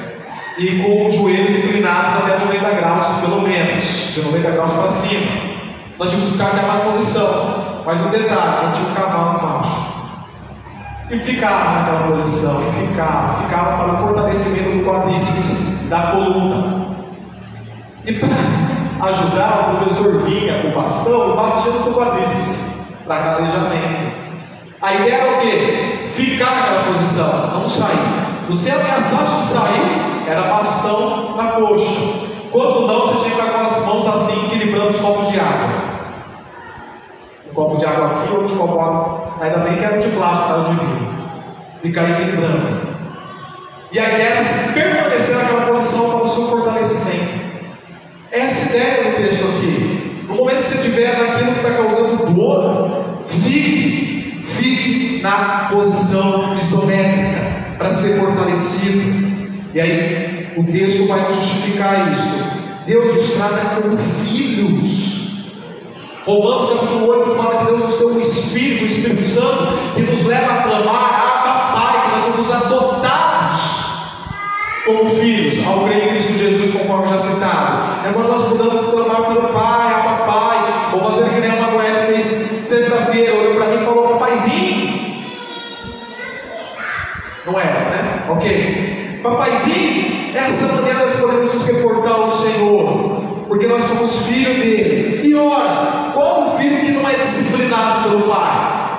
e 0.60 0.82
com 0.82 1.06
os 1.06 1.14
joelhos 1.14 1.56
inclinados 1.56 2.18
até 2.18 2.44
90 2.44 2.70
graus, 2.72 3.06
pelo 3.20 3.40
menos, 3.40 3.84
de 4.12 4.20
90 4.20 4.50
graus 4.50 4.70
para 4.72 4.90
cima. 4.90 5.26
Nós 5.98 6.10
tínhamos 6.10 6.28
que 6.28 6.36
ficar 6.36 6.54
naquela 6.54 6.92
posição. 6.92 7.80
Mas 7.86 7.98
um 7.98 8.10
detalhe, 8.10 8.66
não 8.66 8.72
tinha 8.72 8.88
um 8.90 8.94
cavalo 8.94 9.42
macho. 9.42 9.90
E 11.10 11.18
ficava 11.18 11.78
naquela 11.78 12.08
posição, 12.10 12.60
ficava, 12.72 13.42
ficava 13.42 13.78
para 13.78 13.94
o 13.94 13.96
fortalecimento 14.06 14.76
do 14.76 14.84
quadríceps, 14.84 15.88
da 15.88 16.02
coluna. 16.12 16.86
E 18.04 18.12
para 18.12 18.28
ajudar, 19.08 19.72
o 19.72 19.76
professor 19.78 20.22
vinha 20.24 20.60
com 20.60 20.68
o 20.68 20.72
bastão 20.72 21.36
batia 21.36 21.72
no 21.72 21.82
seu 21.82 21.94
quadríceps, 21.94 22.84
para 23.06 23.16
calejamento. 23.16 24.12
A 24.82 24.94
ideia 24.94 25.14
era 25.14 25.38
o 25.38 25.40
quê? 25.40 26.10
Ficar 26.14 26.54
naquela 26.54 26.84
posição, 26.84 27.60
não 27.60 27.66
sair. 27.66 28.20
Você 28.48 28.70
ameaçasse 28.70 29.36
de 29.36 29.44
sair, 29.44 30.10
era 30.30 30.42
bastão 30.42 31.36
na 31.36 31.52
coxa. 31.52 32.30
Quando 32.52 32.86
não, 32.86 33.00
você 33.00 33.24
tinha 33.24 33.36
que 33.36 33.42
ficar 33.42 33.52
com 33.52 33.66
as 33.66 33.86
mãos 33.86 34.06
assim, 34.06 34.46
equilibrando 34.46 34.88
os 34.88 35.00
copos 35.00 35.28
de 35.28 35.38
água. 35.38 35.68
Um 37.50 37.54
copo 37.54 37.76
de 37.76 37.84
Ainda 39.40 39.58
bem 39.58 39.76
que 39.76 39.84
era 39.84 39.98
de 39.98 40.08
plástico, 40.08 40.52
era 40.52 40.62
de 40.64 40.74
vinho. 40.76 41.10
Ficar 41.82 42.10
equilibrando. 42.10 42.80
E 43.92 43.98
a 43.98 44.08
ideia 44.08 44.28
era 44.28 44.44
se 44.44 44.72
permanecer 44.72 45.36
naquela 45.36 45.66
posição 45.66 46.10
para 46.10 46.26
o 46.26 46.34
seu 46.34 46.46
fortalecimento. 46.48 47.40
Essa 48.30 48.76
ideia 48.76 49.10
do 49.10 49.16
texto 49.16 49.44
aqui. 49.44 50.26
No 50.28 50.34
momento 50.36 50.62
que 50.62 50.68
você 50.68 50.74
estiver 50.76 51.18
naquilo 51.18 51.52
que 51.52 51.58
está 51.58 51.72
causando 51.74 52.32
dor, 52.32 53.24
fique, 53.26 54.44
fique 54.44 55.20
na 55.22 55.70
posição 55.72 56.56
isométrica 56.56 57.40
para 57.76 57.92
ser 57.92 58.20
fortalecido. 58.20 59.30
E 59.74 59.80
aí 59.80 60.52
o 60.56 60.64
texto 60.64 61.08
vai 61.08 61.24
justificar 61.34 62.12
isso. 62.12 62.60
Deus 62.86 63.14
nos 63.14 63.32
trata 63.32 63.80
como 63.80 63.96
filhos. 63.96 64.89
Romanos 66.30 66.70
capítulo 66.70 67.08
8 67.08 67.34
fala 67.34 67.58
que 67.58 67.64
Deus 67.64 67.80
nos 67.80 67.98
deu 67.98 68.08
um 68.10 68.20
Espírito, 68.20 68.84
o 68.84 68.86
Espírito 68.86 69.24
Santo, 69.24 69.94
que 69.96 70.02
nos 70.02 70.24
leva 70.24 70.52
a 70.52 70.62
clamar, 70.62 71.42
a 71.44 71.72
Pai, 71.74 72.02
que 72.02 72.16
nós 72.16 72.24
somos 72.24 72.50
adotados 72.52 73.80
como 74.86 75.10
filhos, 75.10 75.66
ao 75.66 75.84
crer 75.84 76.04
em 76.04 76.08
Cristo 76.10 76.38
Jesus, 76.38 76.72
conforme 76.72 77.08
já 77.08 77.18
citado. 77.18 78.04
E 78.04 78.08
agora 78.08 78.28
nós 78.28 78.48
podemos 78.48 78.84
clamar 78.84 79.22
pelo 79.26 79.48
Pai, 79.48 79.92
a 79.92 79.98
Papai, 80.04 80.92
ou 80.94 81.10
fazer 81.10 81.30
que 81.30 81.40
nem 81.40 81.50
a 81.50 81.62
Manuela 81.62 82.06
fez 82.06 82.24
sexta-feira, 82.24 83.34
olhou 83.34 83.54
para 83.56 83.66
mim 83.66 83.82
e 83.82 83.84
falou, 83.84 84.08
papaizinho. 84.10 85.24
Não 87.44 87.58
era, 87.58 87.90
né? 87.90 88.24
Ok. 88.28 89.20
Papaizinho, 89.20 90.36
essa 90.36 90.76
maneira 90.76 91.00
nós 91.00 91.12
podemos 91.16 91.54
nos 91.54 91.66
reportar 91.66 92.12
ao 92.12 92.30
Senhor, 92.30 93.44
porque 93.48 93.66
nós 93.66 93.82
somos 93.82 94.26
filhos 94.26 94.56
dele. 94.58 95.20
E 95.24 95.34
ora, 95.34 96.10
qual 96.14 96.46
o 96.46 96.50
filho 96.56 96.80
que 96.80 96.92
não 96.92 97.08
disciplinado 97.70 98.08
pelo 98.08 98.28
Pai? 98.28 98.90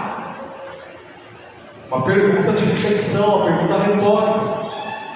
Uma 1.91 2.01
pergunta 2.03 2.53
de 2.53 2.65
reflexão, 2.65 3.35
uma 3.35 3.45
pergunta 3.45 3.83
retórica. 3.83 4.61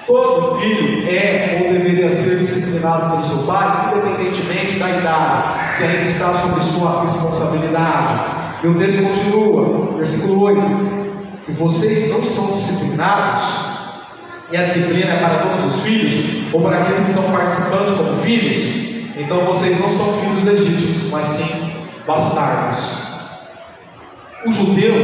Todo 0.06 0.60
filho 0.60 1.08
é 1.08 1.62
ou 1.64 1.72
deveria 1.72 2.12
ser 2.12 2.38
disciplinado 2.38 3.10
pelo 3.10 3.24
seu 3.26 3.38
pai, 3.38 3.90
independentemente 3.90 4.78
da 4.78 4.90
idade, 4.90 5.74
se 5.74 5.82
ainda 5.82 6.02
está 6.02 6.32
sob 6.32 6.62
sua 6.62 7.02
responsabilidade. 7.02 8.14
E 8.62 8.68
o 8.68 8.78
texto 8.78 9.02
continua, 9.02 9.96
versículo 9.96 10.42
8: 10.44 10.60
Se 11.36 11.52
vocês 11.52 12.12
não 12.12 12.22
são 12.22 12.56
disciplinados, 12.56 13.42
e 14.52 14.56
a 14.56 14.64
disciplina 14.64 15.14
é 15.14 15.18
para 15.18 15.38
todos 15.38 15.74
os 15.74 15.82
filhos, 15.82 16.52
ou 16.52 16.62
para 16.62 16.78
aqueles 16.78 17.06
que 17.06 17.12
são 17.12 17.24
participantes 17.32 17.96
como 17.96 18.22
filhos, 18.22 19.16
então 19.16 19.40
vocês 19.40 19.80
não 19.80 19.90
são 19.90 20.12
filhos 20.20 20.44
legítimos, 20.44 21.10
mas 21.10 21.26
sim 21.26 21.72
bastardos. 22.06 23.05
O 24.46 24.52
judeu, 24.52 24.94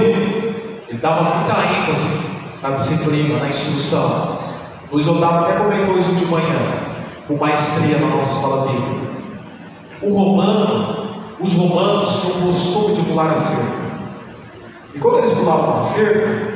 ele 0.88 0.98
dava 1.00 1.36
muita 1.36 1.52
ênfase 1.52 2.20
na 2.62 2.70
disciplina, 2.70 3.40
na 3.40 3.48
instrução. 3.48 4.38
Luiz 4.92 5.08
Otávio 5.08 5.38
até 5.40 5.54
comentou 5.54 5.98
isso 5.98 6.12
de 6.12 6.24
manhã, 6.26 6.60
com 7.26 7.34
maestria 7.34 7.98
na 7.98 8.06
nossa 8.06 8.34
escola 8.34 8.68
bíblica. 8.68 9.10
O 10.00 10.14
romano, 10.14 11.08
os 11.40 11.52
romanos 11.54 12.20
tinham 12.20 12.38
o 12.38 12.52
costume 12.52 12.94
de 12.94 13.02
pular 13.02 13.32
a 13.32 13.36
cerca. 13.36 13.82
E 14.94 14.98
quando 15.00 15.18
eles 15.18 15.32
pulavam 15.32 15.74
a 15.74 15.78
cerca, 15.78 16.52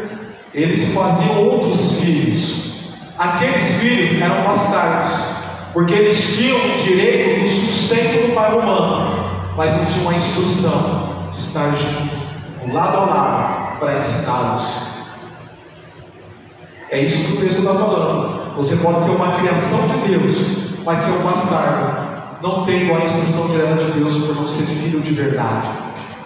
eles 0.54 0.94
faziam 0.94 1.42
outros 1.42 1.98
filhos. 1.98 2.72
Aqueles 3.18 3.64
filhos 3.80 4.22
eram 4.22 4.44
bastardos, 4.44 5.24
porque 5.72 5.92
eles 5.92 6.36
tinham 6.36 6.56
o 6.56 6.78
direito 6.78 7.42
do 7.42 7.48
sustento 7.48 8.28
do 8.28 8.34
pai 8.34 8.52
romano, 8.52 9.24
mas 9.56 9.72
não 9.72 9.84
tinham 9.86 10.08
a 10.08 10.14
instrução 10.14 11.30
de 11.32 11.38
estar 11.40 11.70
junto, 11.74 12.15
lado 12.72 12.96
a 12.96 13.04
lado, 13.04 13.78
para 13.78 13.98
ensiná-los. 13.98 14.86
É 16.90 17.00
isso 17.00 17.26
que 17.26 17.32
o 17.36 17.40
texto 17.40 17.58
está 17.58 17.74
falando. 17.74 18.54
Você 18.56 18.76
pode 18.76 19.02
ser 19.02 19.10
uma 19.10 19.32
criação 19.32 19.80
de 19.88 20.08
Deus, 20.08 20.36
mas 20.84 21.00
ser 21.00 21.10
um 21.10 21.22
bastardo. 21.22 22.06
Não 22.42 22.64
tendo 22.64 22.94
a 22.94 23.00
instrução 23.00 23.48
direta 23.48 23.84
de 23.84 23.92
Deus 23.92 24.14
por 24.18 24.36
não 24.36 24.46
ser 24.46 24.62
filho 24.64 25.00
de 25.00 25.14
verdade, 25.14 25.68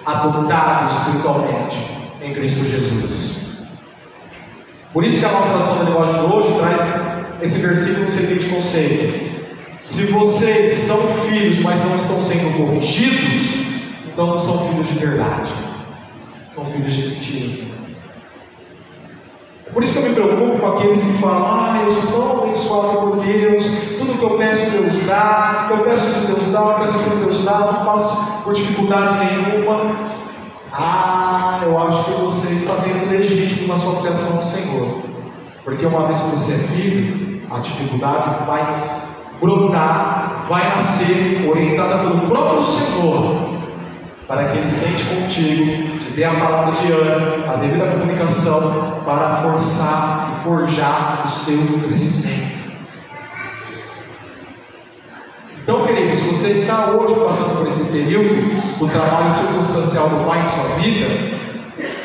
adotado 0.04 0.92
espiritualmente 0.92 1.78
em 2.20 2.34
Cristo 2.34 2.64
Jesus. 2.64 3.40
Por 4.92 5.04
isso 5.04 5.20
que 5.20 5.24
a 5.24 5.30
nova 5.30 5.48
tradução 5.48 5.78
da 5.78 5.84
linguagem 5.84 6.14
de 6.14 6.34
hoje 6.34 6.54
traz 6.58 7.42
esse 7.42 7.60
versículo 7.60 8.06
no 8.06 8.12
seguinte 8.12 8.48
conceito: 8.48 9.40
Se 9.80 10.02
vocês 10.06 10.72
são 10.78 10.98
filhos, 10.98 11.60
mas 11.60 11.82
não 11.84 11.94
estão 11.94 12.20
sendo 12.24 12.56
corrigidos, 12.56 13.66
então 14.12 14.26
não 14.26 14.38
são 14.38 14.68
filhos 14.68 14.88
de 14.88 14.94
verdade, 14.94 15.48
são 16.60 16.66
filhos 16.66 16.92
de 16.92 17.08
mentira. 17.08 17.70
Por 19.72 19.84
isso 19.84 19.92
que 19.92 19.98
eu 20.00 20.08
me 20.08 20.14
preocupo 20.14 20.58
com 20.58 20.66
aqueles 20.66 21.00
que 21.00 21.12
falam, 21.18 21.46
ah, 21.46 21.82
eu 21.86 21.94
sou 21.94 22.12
tão 22.12 22.42
abençoado 22.42 22.88
por 22.98 23.24
Deus, 23.24 23.64
tudo 23.98 24.18
que 24.18 24.24
eu 24.24 24.30
peço 24.30 24.70
Deus 24.70 25.06
dá, 25.06 25.68
eu 25.70 25.78
peço 25.78 26.08
isso 26.08 26.26
Deus 26.26 26.52
dá, 26.52 26.60
eu 26.60 26.74
peço 26.74 26.98
aquilo 26.98 27.24
Deus 27.24 27.44
dá, 27.44 27.58
não 27.58 27.84
passo 27.84 28.42
por 28.42 28.52
dificuldade 28.52 29.24
nenhuma. 29.24 29.92
Ah, 30.72 31.60
eu 31.62 31.78
acho 31.78 32.04
que 32.04 32.10
você 32.20 32.54
está 32.54 32.74
sendo 32.74 33.10
legítimo 33.10 33.68
na 33.68 33.78
sua 33.78 34.00
criação 34.00 34.36
do 34.36 34.44
Senhor. 34.44 35.02
Porque 35.64 35.86
uma 35.86 36.06
vez 36.08 36.20
que 36.20 36.30
você 36.30 36.54
é 36.54 36.58
filho, 36.58 37.42
a 37.50 37.58
dificuldade 37.58 38.44
vai 38.44 39.00
brotar, 39.40 40.46
vai 40.48 40.68
nascer, 40.70 41.48
orientada 41.48 41.98
pelo 41.98 42.20
próprio 42.20 42.64
Senhor, 42.64 43.50
para 44.26 44.48
que 44.48 44.58
Ele 44.58 44.66
sente 44.66 45.04
contigo 45.04 45.89
dê 46.20 46.26
a 46.26 46.34
palavra 46.34 46.72
de 46.72 46.92
ânimo, 46.92 47.50
a 47.50 47.56
devida 47.56 47.86
comunicação 47.86 49.00
para 49.06 49.36
forçar 49.36 50.30
e 50.30 50.44
forjar 50.44 51.24
o 51.24 51.30
seu 51.30 51.56
crescimento. 51.78 52.60
Então, 55.62 55.86
queridos, 55.86 56.18
se 56.18 56.28
você 56.28 56.48
está 56.48 56.90
hoje 56.90 57.14
passando 57.14 57.56
por 57.56 57.68
esse 57.68 57.90
período 57.90 58.78
do 58.78 58.86
trabalho 58.88 59.32
circunstancial 59.32 60.10
do 60.10 60.26
Pai 60.26 60.42
em 60.42 60.46
sua 60.46 60.74
vida, 60.76 61.38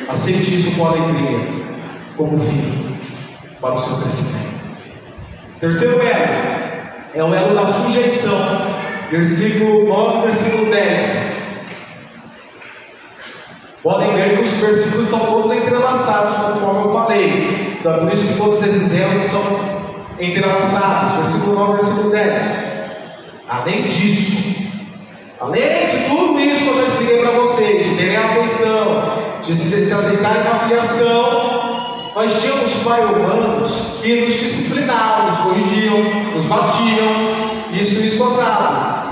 aceite 0.08 0.62
isso 0.62 0.78
com 0.78 0.88
alegria, 0.88 1.50
como 2.16 2.40
filho, 2.40 2.96
para 3.60 3.74
o 3.74 3.82
seu 3.82 3.98
crescimento. 3.98 4.62
Terceiro 5.60 6.00
elo 6.02 6.86
é 7.14 7.22
o 7.22 7.34
elo 7.34 7.54
da 7.54 7.66
sujeição, 7.66 8.40
versículo 9.12 9.90
9, 9.90 10.28
versículo 10.28 10.72
10. 10.72 11.35
Podem 13.86 14.14
ver 14.14 14.36
que 14.36 14.42
os 14.42 14.52
versículos 14.54 15.08
são 15.08 15.20
todos 15.20 15.52
entrelaçados, 15.52 16.38
conforme 16.38 16.86
eu 16.86 16.92
falei. 16.92 17.78
Então 17.80 17.94
é 17.94 17.98
por 18.00 18.12
isso 18.12 18.28
que 18.30 18.34
todos 18.34 18.64
esses 18.64 18.92
elos 18.92 19.22
são 19.26 19.60
entrelaçados. 20.20 21.18
Versículo 21.18 21.54
9, 21.54 21.74
versículo 21.74 22.10
10. 22.10 22.66
Além 23.48 23.84
disso, 23.84 24.56
além 25.40 25.86
de 25.86 26.10
tudo 26.10 26.40
isso 26.40 26.64
que 26.64 26.68
eu 26.68 26.76
já 26.78 26.82
expliquei 26.82 27.20
para 27.20 27.32
vocês, 27.34 27.86
de 27.86 27.96
terem 27.96 28.18
afeição, 28.18 29.04
de 29.44 29.56
se, 29.56 29.86
se 29.86 29.94
aceitarem 29.94 30.44
na 30.44 30.60
filiação, 30.62 32.10
nós 32.16 32.42
tínhamos 32.42 32.74
pais 32.84 33.08
humanos 33.08 34.00
que 34.02 34.22
nos 34.22 34.34
disciplinavam, 34.34 35.28
nos 35.28 35.40
corrigiam, 35.42 36.32
nos 36.34 36.46
batiam, 36.46 37.12
isso 37.72 38.02
nos 38.02 38.14
esforçava. 38.14 39.12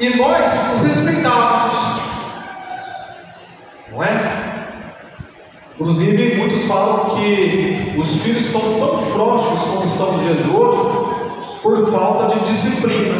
E 0.00 0.08
nós 0.16 0.46
os 0.74 0.86
respeitávamos. 0.86 1.85
Não 3.90 4.02
é? 4.02 4.66
Inclusive, 5.74 6.36
muitos 6.36 6.64
falam 6.64 7.16
que 7.16 7.94
os 7.98 8.22
filhos 8.22 8.46
estão 8.46 8.60
tão 8.60 9.02
frouxos 9.12 9.62
como 9.62 9.84
estão 9.84 10.12
no 10.12 10.24
dia 10.24 10.34
de 10.34 10.50
hoje 10.50 11.06
por 11.62 11.90
falta 11.90 12.34
de 12.34 12.46
disciplina. 12.46 13.14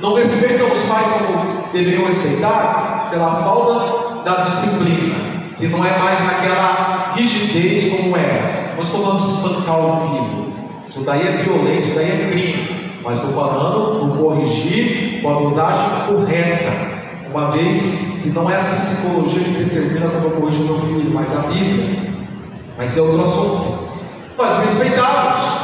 Não 0.00 0.14
respeitam 0.14 0.70
os 0.70 0.78
pais 0.80 1.08
como 1.08 1.64
deveriam 1.72 2.06
respeitar 2.06 3.08
pela 3.10 3.42
falta 3.42 4.22
da 4.22 4.42
disciplina, 4.42 5.16
que 5.56 5.66
não 5.66 5.84
é 5.84 5.98
mais 5.98 6.20
naquela 6.24 7.12
rigidez 7.16 7.90
como 7.90 8.16
era. 8.16 8.74
Não 8.76 8.82
estou 8.82 9.02
falando 9.02 9.24
de 9.24 9.32
espancar 9.32 9.78
o 9.78 10.08
filho, 10.08 10.52
isso 10.86 11.00
daí 11.00 11.26
é 11.26 11.32
violência, 11.32 11.88
isso 11.88 11.94
daí 11.96 12.10
é 12.10 12.30
crime. 12.30 12.78
Mas 13.02 13.18
estou 13.18 13.32
falando 13.32 14.06
do 14.06 14.22
corrigir 14.22 15.20
com 15.22 15.30
a 15.30 15.40
dosagem 15.40 16.06
correta, 16.06 16.97
uma 17.32 17.50
vez 17.50 18.20
que 18.22 18.30
não 18.30 18.50
é 18.50 18.56
a 18.56 18.74
psicologia 18.74 19.42
que 19.44 19.64
determina 19.64 20.08
como 20.08 20.26
eu 20.26 20.30
corrijo 20.32 20.64
meu 20.64 20.78
filho, 20.78 21.10
mas 21.12 21.32
a 21.36 21.48
Bíblia. 21.48 21.98
Mas 22.76 22.96
é 22.96 23.00
outro 23.00 23.22
assunto. 23.22 23.88
Nós 24.36 24.64
respeitamos. 24.64 25.58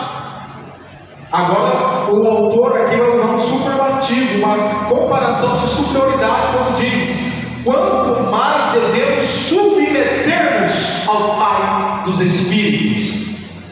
Agora, 1.32 2.12
o 2.12 2.26
autor 2.26 2.80
aqui 2.80 2.96
vai 2.96 3.16
usar 3.16 3.26
um 3.26 3.40
superlativo, 3.40 4.38
uma 4.38 4.84
comparação 4.88 5.56
de 5.56 5.66
superioridade, 5.68 6.46
quando 6.52 6.76
diz: 6.78 7.62
quanto 7.64 8.22
mais 8.30 8.72
devemos 8.72 9.24
submeter-nos 9.24 11.08
ao 11.08 11.36
Pai 11.36 12.04
dos 12.04 12.20
Espíritos. 12.20 13.24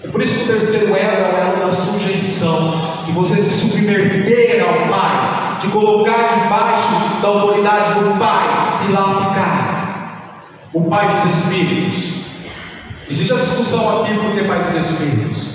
É 0.05 0.09
por 0.09 0.21
isso 0.21 0.35
que 0.35 0.45
o 0.45 0.47
terceiro 0.59 0.87
elo 0.87 0.97
é 0.97 1.33
o 1.33 1.37
elo 1.37 1.71
da 1.71 1.77
sujeição, 1.77 2.75
de 3.07 3.13
você 3.13 3.37
se 3.37 3.51
submeter 3.51 4.65
ao 4.65 4.89
Pai, 4.89 5.22
de 5.63 5.69
colocar 5.69 6.35
debaixo 6.35 7.21
da 7.23 7.29
autoridade 7.29 8.01
do 8.01 8.19
Pai 8.19 8.85
e 8.89 8.93
lá 8.93 9.29
ficar. 9.29 10.43
O 10.73 10.83
Pai 10.83 11.23
dos 11.23 11.35
Espíritos. 11.35 12.13
Existe 13.09 13.33
a 13.33 13.37
discussão 13.37 14.03
aqui 14.03 14.15
por 14.15 14.33
que 14.33 14.45
Pai 14.45 14.65
dos 14.65 14.75
Espíritos. 14.75 15.53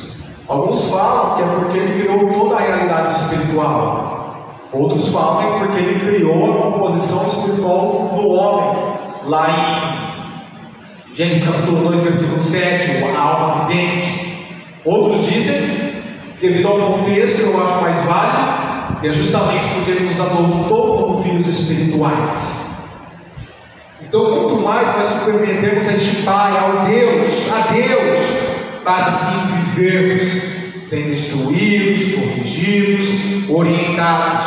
Alguns 0.48 0.86
falam 0.86 1.36
que 1.36 1.44
é 1.44 1.46
porque 1.46 1.78
ele 1.78 2.02
criou 2.02 2.30
toda 2.32 2.56
a 2.56 2.60
realidade 2.60 3.20
espiritual. 3.20 4.56
Outros 4.72 5.10
falam 5.10 5.38
que 5.38 5.46
é 5.46 5.60
porque 5.60 5.78
ele 5.78 6.00
criou 6.00 6.46
a 6.46 6.72
composição 6.72 7.28
espiritual 7.28 8.12
do 8.16 8.30
homem. 8.30 8.98
Lá 9.26 9.50
em 9.50 11.16
Gênesis 11.16 11.50
capítulo 11.50 11.90
2, 11.90 12.04
versículo 12.04 12.42
7, 12.44 13.04
a 13.04 13.20
alma 13.20 13.66
vivente. 13.66 14.46
Outros 14.86 15.26
dizem, 15.26 16.02
devido 16.40 16.68
ao 16.68 16.78
contexto, 16.78 17.42
eu 17.42 17.62
acho 17.62 17.82
mais 17.82 18.06
válido, 18.06 18.77
que 19.00 19.08
é 19.08 19.14
justamente 19.14 19.68
porque 19.76 19.92
ele 19.92 20.10
nos 20.10 20.20
adotou 20.20 20.98
como 20.98 21.24
filhos 21.24 21.48
espirituais. 21.48 22.68
Então, 24.02 24.42
muito 24.42 24.64
mais 24.64 24.88
nós 24.96 25.24
submetemos 25.24 25.88
a 25.88 25.94
este 25.94 26.24
Pai, 26.24 26.58
ao 26.58 26.86
Deus, 26.86 27.52
a 27.52 27.74
Deus, 27.74 28.20
para 28.84 29.08
assim 29.08 29.48
vivermos, 29.76 30.88
sendo 30.88 31.12
instruídos, 31.12 32.16
corrigidos, 32.16 33.50
orientados. 33.50 34.46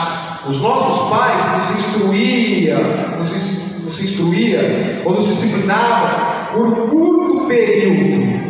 Os 0.49 0.63
nossos 0.63 1.11
pais 1.11 1.45
nos 1.59 1.79
instruíam, 1.79 2.81
nos, 3.19 3.83
nos 3.85 4.03
instruía 4.03 5.03
ou 5.05 5.13
nos 5.13 5.27
disciplinavam 5.27 6.11
por 6.53 6.89
curto 6.89 7.47
período. 7.47 8.41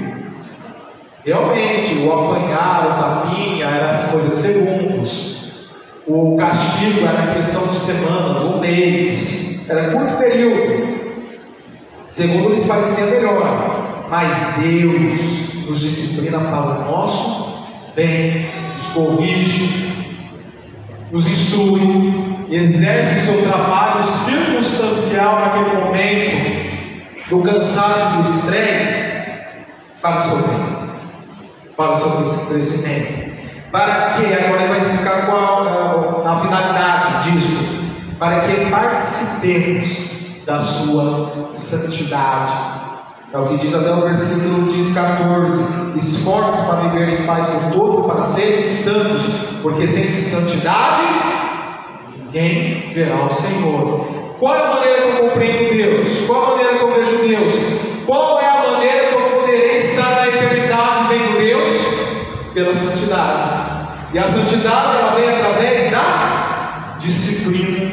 Realmente, 1.24 1.94
o 1.96 2.12
apanhar, 2.12 2.87
o 2.87 3.03
tapinha, 3.03 3.66
era 3.66 3.90
as 3.90 4.11
coisas 4.11 4.31
de 4.31 4.37
segundos. 4.37 5.39
O 6.12 6.37
castigo 6.37 7.07
era 7.07 7.35
questão 7.35 7.68
de 7.68 7.79
semanas 7.79 8.42
ou 8.42 8.59
mês. 8.59 9.64
Era 9.70 9.92
curto 9.92 10.16
período. 10.16 11.14
Segundo 12.11 12.49
lhes 12.49 12.66
parecia 12.66 13.07
melhor. 13.07 14.09
Mas 14.11 14.57
Deus 14.57 15.68
nos 15.68 15.79
disciplina 15.79 16.40
para 16.40 16.62
o 16.62 16.90
nosso 16.90 17.64
bem, 17.94 18.49
nos 18.75 18.88
corrige, 18.88 19.94
nos 21.12 21.29
instrui, 21.29 22.38
exerce 22.51 23.20
o 23.20 23.33
seu 23.33 23.49
trabalho 23.49 24.03
circunstancial 24.03 25.40
naquele 25.40 25.81
momento 25.81 26.70
do 27.29 27.40
cansaço 27.40 28.16
do 28.16 28.29
estresse 28.29 29.12
para 30.03 30.18
o 30.18 30.25
seu 30.25 30.49
bem, 30.49 30.66
para 31.77 31.92
o 31.92 31.96
seu 31.96 32.46
crescimento. 32.49 33.30
Para 33.71 34.15
que, 34.15 34.35
agora 34.35 34.63
ele 34.63 34.69
vai 34.69 34.79
explicar 34.79 35.27
qual 35.27 35.67
é 35.67 36.29
a 36.29 36.41
finalidade 36.41 37.31
disso, 37.31 37.91
para 38.19 38.41
que 38.41 38.71
participemos 38.71 40.45
da 40.45 40.59
sua 40.59 41.49
santidade. 41.53 42.53
É 43.33 43.39
o 43.39 43.47
que 43.47 43.59
diz 43.59 43.73
até 43.73 43.93
o 43.93 44.01
versículo 44.01 44.73
de 44.73 44.93
14: 44.93 45.97
Esforce 45.97 46.67
para 46.67 46.89
viver 46.89 47.21
em 47.21 47.27
paz 47.27 47.47
com 47.47 47.71
todos, 47.71 48.07
para 48.07 48.25
serem 48.25 48.65
santos, 48.65 49.23
porque 49.63 49.87
sem 49.87 50.09
santidade 50.09 51.03
ninguém 52.17 52.93
verá 52.93 53.27
o 53.27 53.33
Senhor. 53.33 54.35
Qual 54.41 54.55
é 54.55 54.67
a 54.67 54.71
maneira 54.71 55.03
que 55.03 55.09
eu 55.09 55.29
compreendo 55.29 55.77
Deus? 55.77 56.27
Qual 56.27 56.45
a 56.45 56.51
maneira 56.51 56.79
que 56.79 56.83
eu 56.83 56.95
vejo 56.95 57.19
Deus? 57.19 57.55
Qual 58.05 58.41
é 58.41 58.49
a 58.49 58.73
maneira 58.73 59.09
que 59.09 59.15
eu 59.15 59.39
poderei 59.39 59.77
estar 59.77 60.11
na 60.11 60.29
eternidade 60.29 61.09
vendo 61.11 61.39
Deus? 61.39 61.73
Pela 62.53 62.75
santidade. 62.75 63.61
E 64.13 64.19
a 64.19 64.27
santidade 64.27 64.97
ela 64.99 65.15
vem 65.15 65.29
através 65.29 65.93
da 65.93 66.97
disciplina. 66.99 67.91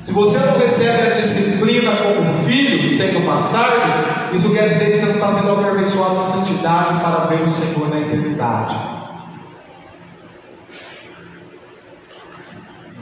Se 0.00 0.12
você 0.12 0.38
não 0.38 0.58
recebe 0.58 1.12
a 1.12 1.20
disciplina 1.20 1.92
como 1.96 2.32
filho, 2.44 2.96
sendo 2.96 3.24
bastardo, 3.24 4.17
isso 4.32 4.52
quer 4.52 4.68
dizer 4.68 4.92
que 4.92 4.98
você 4.98 5.06
não 5.06 5.14
está 5.14 5.32
sendo 5.32 5.52
aperfeiçoado 5.52 6.14
na 6.16 6.24
santidade 6.24 7.00
para 7.00 7.26
ver 7.26 7.42
o 7.42 7.48
Senhor 7.48 7.88
na 7.88 8.00
eternidade. 8.00 8.76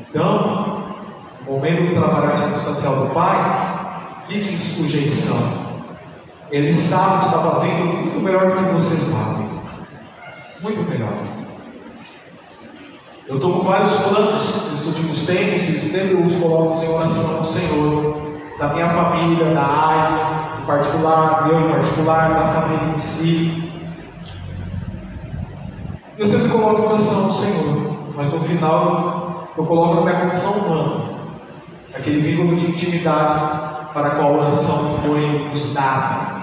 Então, 0.08 0.84
no 1.44 1.52
momento 1.52 1.88
do 1.88 2.00
trabalhar 2.00 2.32
circunstancial 2.32 3.06
do 3.06 3.14
Pai, 3.14 4.24
fique 4.28 4.54
em 4.54 4.58
sujeição. 4.58 5.66
Ele 6.50 6.72
sabe 6.72 7.20
que 7.20 7.26
está 7.26 7.38
fazendo 7.38 7.84
muito 7.84 8.20
melhor 8.20 8.50
do 8.50 8.56
que 8.56 8.72
você 8.72 8.96
sabe. 8.96 9.44
Muito 10.62 10.88
melhor. 10.88 11.12
Eu 13.26 13.36
estou 13.36 13.58
com 13.58 13.64
vários 13.64 13.92
planos 13.96 14.70
nos 14.70 14.86
últimos 14.86 15.26
tempos 15.26 15.68
e 15.68 15.80
sempre 15.80 16.14
os 16.14 16.36
coloco 16.36 16.84
em 16.84 16.88
oração 16.88 17.38
ao 17.38 17.44
Senhor, 17.44 18.38
da 18.58 18.68
minha 18.68 18.88
família, 18.88 19.52
da 19.52 19.62
em 19.62 20.45
particular, 20.66 21.48
eu 21.48 21.60
em 21.60 21.72
particular, 21.72 22.28
da 22.28 22.60
família 22.60 22.94
em 22.94 22.98
si. 22.98 23.72
Eu 26.18 26.26
sempre 26.26 26.48
coloco 26.48 26.82
em 26.82 26.86
oração 26.86 27.24
ao 27.24 27.32
Senhor, 27.32 27.96
mas 28.14 28.32
no 28.32 28.40
final 28.40 29.48
eu 29.56 29.64
coloco 29.64 29.98
a 29.98 30.02
minha 30.02 30.20
condição 30.20 30.52
humana, 30.52 31.04
aquele 31.94 32.20
vínculo 32.20 32.56
de 32.56 32.66
intimidade 32.66 33.90
para 33.92 34.08
a 34.08 34.10
qual 34.10 34.34
a 34.34 34.38
oração 34.38 34.98
foi 35.04 35.48
nos 35.52 35.72
dada. 35.72 36.36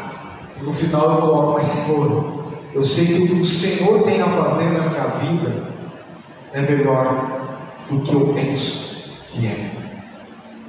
No 0.62 0.74
final 0.74 1.12
eu 1.12 1.18
coloco, 1.18 1.54
mas 1.54 1.68
Senhor, 1.68 2.44
eu 2.74 2.84
sei 2.84 3.06
que 3.06 3.14
o 3.24 3.28
que 3.28 3.42
o 3.42 3.46
Senhor 3.46 4.04
tem 4.04 4.22
a 4.22 4.30
fazer 4.30 4.66
na 4.66 4.90
minha 4.90 5.08
vida 5.20 5.64
é 6.54 6.62
melhor 6.62 7.32
do 7.90 8.00
que 8.00 8.14
eu 8.14 8.34
penso 8.34 9.12
que 9.32 9.46
é. 9.46 9.72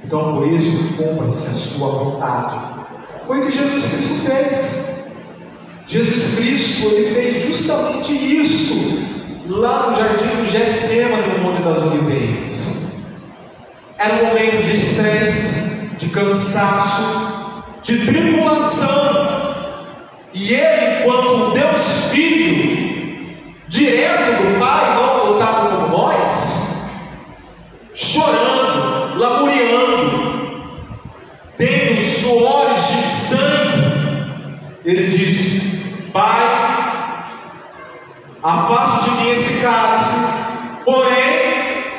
Então, 0.03 0.35
por 0.35 0.47
isso, 0.47 0.95
cumpra-se 0.95 1.47
a 1.47 1.53
sua 1.53 1.89
vontade. 1.89 2.74
Foi 3.25 3.39
o 3.39 3.45
que 3.45 3.51
Jesus 3.51 3.85
Cristo 3.85 4.13
fez. 4.25 4.85
Jesus 5.87 6.35
Cristo 6.35 6.87
ele 6.89 7.13
fez 7.13 7.43
justamente 7.43 8.13
isso 8.13 9.03
lá 9.47 9.89
no 9.89 9.97
jardim 9.97 10.25
do 10.25 10.45
Getsemane, 10.45 11.37
no 11.37 11.43
Monte 11.43 11.61
das 11.63 11.77
Oliveiras. 11.79 12.53
Era 13.97 14.13
um 14.15 14.27
momento 14.27 14.63
de 14.63 14.75
estresse, 14.75 15.95
de 15.97 16.09
cansaço, 16.09 17.63
de 17.81 18.05
tribulação. 18.05 19.45
E 20.33 20.53
ele, 20.53 20.99
enquanto 21.01 21.54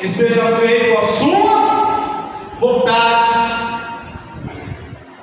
e 0.06 0.08
seja 0.08 0.56
feito 0.58 0.96
a 0.96 1.02
sua 1.02 2.30
vontade. 2.60 3.82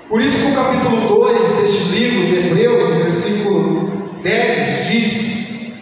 Por 0.10 0.20
isso 0.20 0.38
que 0.38 0.52
o 0.52 0.56
capítulo 0.56 1.08
2 1.08 1.56
deste 1.56 1.84
livro 1.96 2.28
de 2.28 2.36
Hebreus, 2.36 2.90
no 2.90 2.96
versículo 2.96 3.92
10, 4.22 4.88
diz: 4.88 5.74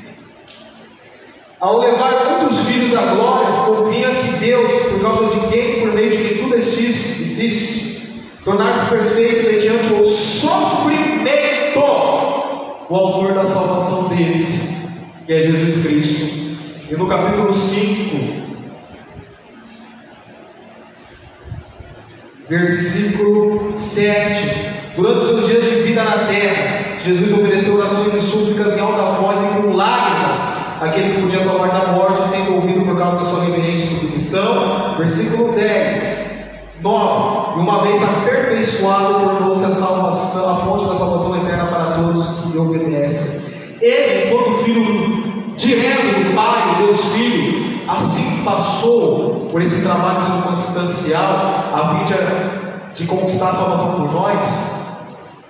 Ao 1.59 1.79
levar 1.79 2.37
muitos 2.37 2.59
filhos 2.67 2.95
à 2.95 3.15
glória, 3.15 3.51
convinha 3.65 4.11
que 4.11 4.33
Deus, 4.37 4.71
por 4.91 5.01
causa 5.01 5.35
de 5.35 5.47
quem, 5.47 5.79
por 5.79 5.93
meio 5.93 6.11
de 6.11 6.17
que 6.17 6.35
tudo 6.35 6.55
existe, 6.55 7.23
existe 7.23 8.29
tornar-se 8.45 8.87
perfeito 8.87 9.47
mediante 9.47 9.93
o 9.93 10.03
sofrimento, 10.03 11.79
o 12.87 12.95
autor 12.95 13.33
da 13.33 13.47
salvação 13.47 14.09
deles, 14.09 14.75
que 15.25 15.33
é 15.33 15.41
Jesus 15.41 15.83
Cristo. 15.87 16.41
E 16.91 16.95
no 16.95 17.07
capítulo 17.07 17.51
5, 17.51 18.40
versículo 22.51 23.71
7. 23.77 24.71
Durante 24.97 25.19
os 25.19 25.27
seus 25.29 25.47
dias 25.47 25.63
de 25.63 25.69
vida 25.83 26.03
na 26.03 26.25
terra, 26.25 26.97
Jesus 26.99 27.31
ofereceu 27.31 27.75
orações 27.75 28.13
e 28.13 28.19
súplicas 28.19 28.75
em 28.75 28.81
alta 28.81 29.03
voz 29.03 29.39
e 29.39 29.61
com 29.61 29.73
lágrimas, 29.73 30.81
aquele 30.81 31.15
que 31.15 31.21
podia 31.21 31.41
salvar 31.41 31.69
da 31.69 31.93
morte, 31.93 32.27
sendo 32.27 32.55
ouvido 32.55 32.81
por 32.81 32.97
causa 32.97 33.19
da 33.19 33.23
sua 33.23 33.45
reverente 33.45 33.87
submissão. 33.87 34.95
Versículo 34.97 35.53
10. 35.53 36.31
9. 36.81 37.57
E 37.57 37.63
uma 37.63 37.83
vez 37.83 38.03
aperfeiçoado, 38.03 39.25
tornou-se 39.25 39.63
a 39.63 39.69
salvação, 39.69 40.51
a 40.51 40.55
fonte 40.57 40.89
da 40.89 40.95
salvação 40.97 41.37
eterna 41.37 41.67
para 41.67 41.91
todos 41.91 42.27
que 42.41 42.49
lhe 42.49 42.57
obedecem. 42.57 43.49
Ele, 43.79 44.27
enquanto 44.27 44.63
filho 44.63 45.23
direto 45.55 46.19
do 46.19 46.35
Pai, 46.35 46.83
Deus 46.83 46.99
Filho, 47.13 47.81
assim 47.87 48.43
passou 48.43 49.40
por 49.51 49.61
esse 49.61 49.83
trabalho 49.83 50.21
circunstancial, 50.21 51.71
a 51.73 52.05
fim 52.05 52.13
de, 52.95 53.05
conquistar 53.05 53.49
a 53.49 53.53
salvação 53.53 53.93
por 53.95 54.13
nós, 54.13 54.71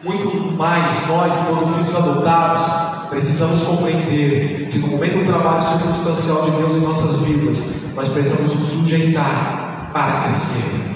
muito 0.03 0.57
mais 0.57 1.07
nós, 1.07 1.31
enquanto 1.41 1.75
filhos 1.75 1.95
adotados, 1.95 3.09
precisamos 3.09 3.61
compreender 3.63 4.69
que 4.71 4.79
no 4.79 4.87
momento 4.87 5.19
do 5.19 5.25
trabalho 5.25 5.61
circunstancial 5.61 6.43
de 6.43 6.51
Deus 6.51 6.71
em 6.77 6.79
nossas 6.79 7.21
vidas, 7.21 7.57
nós 7.93 8.07
precisamos 8.09 8.55
nos 8.55 8.69
sujeitar 8.69 9.89
para 9.93 10.21
crescer. 10.21 10.91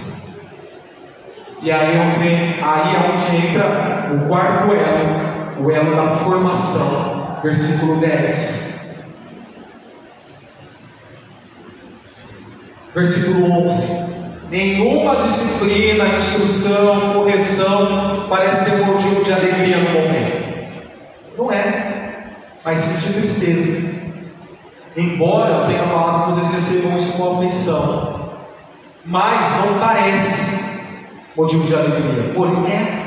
E 1.62 1.72
aí 1.72 1.96
é 1.96 2.00
onde, 2.00 2.64
aí 2.64 2.96
é 2.96 3.12
onde 3.12 3.48
entra 3.48 4.12
o 4.14 4.28
quarto 4.28 4.72
elo, 4.72 5.66
o 5.66 5.72
elo 5.72 5.96
da 5.96 6.16
formação, 6.16 7.38
versículo 7.44 7.98
10. 7.98 8.75
Versículo 12.96 13.68
11: 13.68 14.06
Nenhuma 14.50 15.18
disciplina, 15.24 16.06
instrução, 16.16 17.14
correção 17.14 18.26
parece 18.30 18.70
ser 18.70 18.86
motivo 18.86 19.22
de 19.22 19.34
alegria 19.34 19.78
no 19.80 19.90
momento. 20.00 20.46
Não 21.38 21.52
é, 21.52 22.24
mas 22.64 22.80
sim 22.80 23.06
de 23.06 23.14
tristeza. 23.16 23.96
Embora 24.96 25.56
eu 25.56 25.68
tenha 25.68 25.84
falado 25.84 26.24
que 26.24 26.40
vocês 26.40 26.54
recebam 26.54 26.98
isso 26.98 27.12
com 27.18 27.36
afeição, 27.36 28.30
mas 29.04 29.66
não 29.66 29.78
parece 29.78 30.80
motivo 31.36 31.68
de 31.68 31.76
alegria, 31.76 32.32
porém 32.34 32.72
é. 32.72 33.06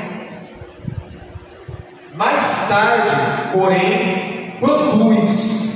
Mais 2.13 2.67
tarde, 2.67 3.09
porém, 3.53 4.53
produz 4.59 5.68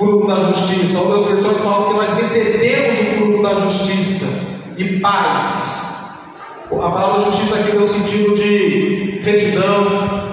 fruto 0.00 0.26
da 0.26 0.34
justiça. 0.36 0.98
Outras 0.98 1.26
versões 1.26 1.60
falam 1.60 1.88
que 1.88 1.94
nós 1.94 2.14
recebemos 2.14 2.98
o 2.98 3.04
fruto 3.16 3.42
da 3.42 3.54
justiça 3.60 4.26
e 4.78 4.98
paz. 4.98 5.88
A 6.72 6.88
palavra 6.88 7.30
justiça 7.30 7.56
aqui 7.56 7.72
tem 7.72 7.82
o 7.82 7.88
sentido 7.88 8.34
de 8.34 9.20
retidão. 9.22 10.30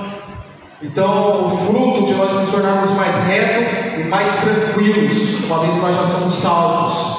Então, 0.82 1.46
o 1.46 1.50
fruto 1.66 2.06
de 2.06 2.14
nós 2.14 2.32
nos 2.32 2.48
tornarmos 2.50 2.92
mais 2.92 3.14
retos 3.26 4.00
e 4.00 4.04
mais 4.08 4.30
tranquilos, 4.40 5.44
uma 5.46 5.60
vez 5.60 5.74
que 5.74 5.80
nós 5.80 5.96
já 5.96 6.04
somos 6.04 6.36
salvos, 6.36 7.18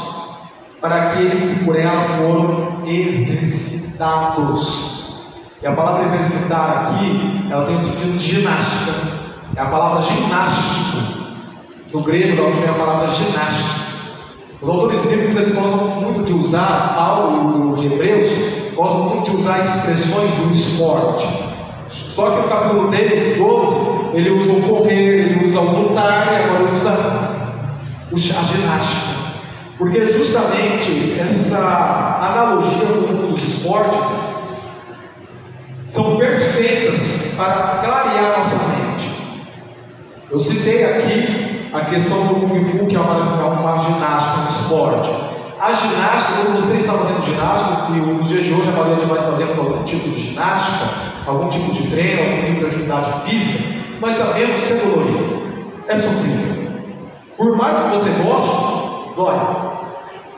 para 0.80 1.02
aqueles 1.02 1.42
que 1.42 1.64
por 1.64 1.76
ela 1.76 2.00
foram 2.16 2.86
exercitados. 2.86 4.96
E 5.60 5.66
a 5.66 5.72
palavra 5.72 6.06
exercitar 6.06 6.94
aqui, 6.94 7.48
ela 7.50 7.66
tem 7.66 7.74
o 7.74 7.80
sentido 7.80 8.16
de 8.16 8.36
ginástica. 8.36 8.92
É 9.56 9.60
a 9.60 9.66
palavra 9.66 10.02
ginástico 10.02 11.17
no 11.92 12.00
grego, 12.00 12.36
da 12.36 12.48
onde 12.48 12.60
vem 12.60 12.68
a 12.70 12.74
palavra 12.74 13.08
ginástica. 13.08 13.88
Os 14.60 14.68
autores 14.68 15.00
bíblicos 15.02 15.36
eles 15.36 15.54
gostam 15.54 15.88
muito 16.02 16.24
de 16.24 16.32
usar, 16.32 16.94
Paulo 16.94 17.76
e 17.78 17.86
os 17.86 17.92
hebreus 17.92 18.28
gostam 18.74 19.04
muito 19.04 19.30
de 19.30 19.36
usar 19.36 19.60
expressões 19.60 20.30
do 20.32 20.52
esporte. 20.52 21.26
Só 21.88 22.30
que 22.30 22.42
no 22.42 22.48
capítulo 22.48 22.90
dele, 22.90 23.36
12, 23.36 23.76
ele 24.14 24.30
usa 24.30 24.52
o 24.52 24.62
correr, 24.62 25.30
ele 25.30 25.46
usa 25.46 25.60
o 25.60 25.82
lutar 25.82 26.26
e 26.32 26.36
agora 26.36 26.64
ele 26.64 26.76
usa 26.76 26.90
a 28.10 28.42
ginástica. 28.42 29.18
Porque 29.78 30.12
justamente 30.12 31.16
essa 31.20 32.18
analogia 32.20 32.86
com 32.86 33.00
mundo 33.00 33.32
dos 33.32 33.44
esportes 33.44 34.28
são 35.84 36.16
perfeitas 36.16 37.34
para 37.36 37.80
clarear 37.84 38.38
nossa 38.38 38.56
mente. 38.56 39.10
Eu 40.30 40.40
citei 40.40 40.84
aqui 40.84 41.47
a 41.72 41.80
questão 41.80 42.26
do 42.26 42.34
Kung 42.34 42.64
Fu, 42.64 42.86
que 42.86 42.96
é 42.96 43.00
uma, 43.00 43.14
é 43.14 43.44
uma 43.44 43.78
ginástica, 43.78 44.40
um 44.40 44.48
esporte. 44.48 45.10
A 45.60 45.72
ginástica, 45.72 46.42
quando 46.44 46.56
você 46.56 46.78
está 46.78 46.92
fazendo 46.92 47.26
ginástica, 47.26 47.92
e 47.92 47.96
nos 47.96 48.28
dias 48.28 48.44
de 48.44 48.54
hoje 48.54 48.68
a 48.68 48.72
maioria 48.72 48.96
de 48.96 49.06
nós 49.06 49.22
fazemos 49.22 49.58
algum 49.58 49.82
tipo 49.82 50.08
de 50.08 50.30
ginástica, 50.30 50.86
algum 51.26 51.48
tipo 51.48 51.72
de 51.72 51.88
treino, 51.88 52.22
algum 52.22 52.46
tipo 52.46 52.60
de 52.60 52.66
atividade 52.66 53.28
física, 53.28 53.64
mas 54.00 54.16
sabemos 54.16 54.60
que 54.60 54.72
é 54.72 54.76
dolorido, 54.76 55.42
é 55.88 55.96
sofrido. 55.96 56.58
Por 57.36 57.56
mais 57.56 57.80
que 57.80 57.88
você 57.88 58.10
goste, 58.22 59.14
dói. 59.16 59.38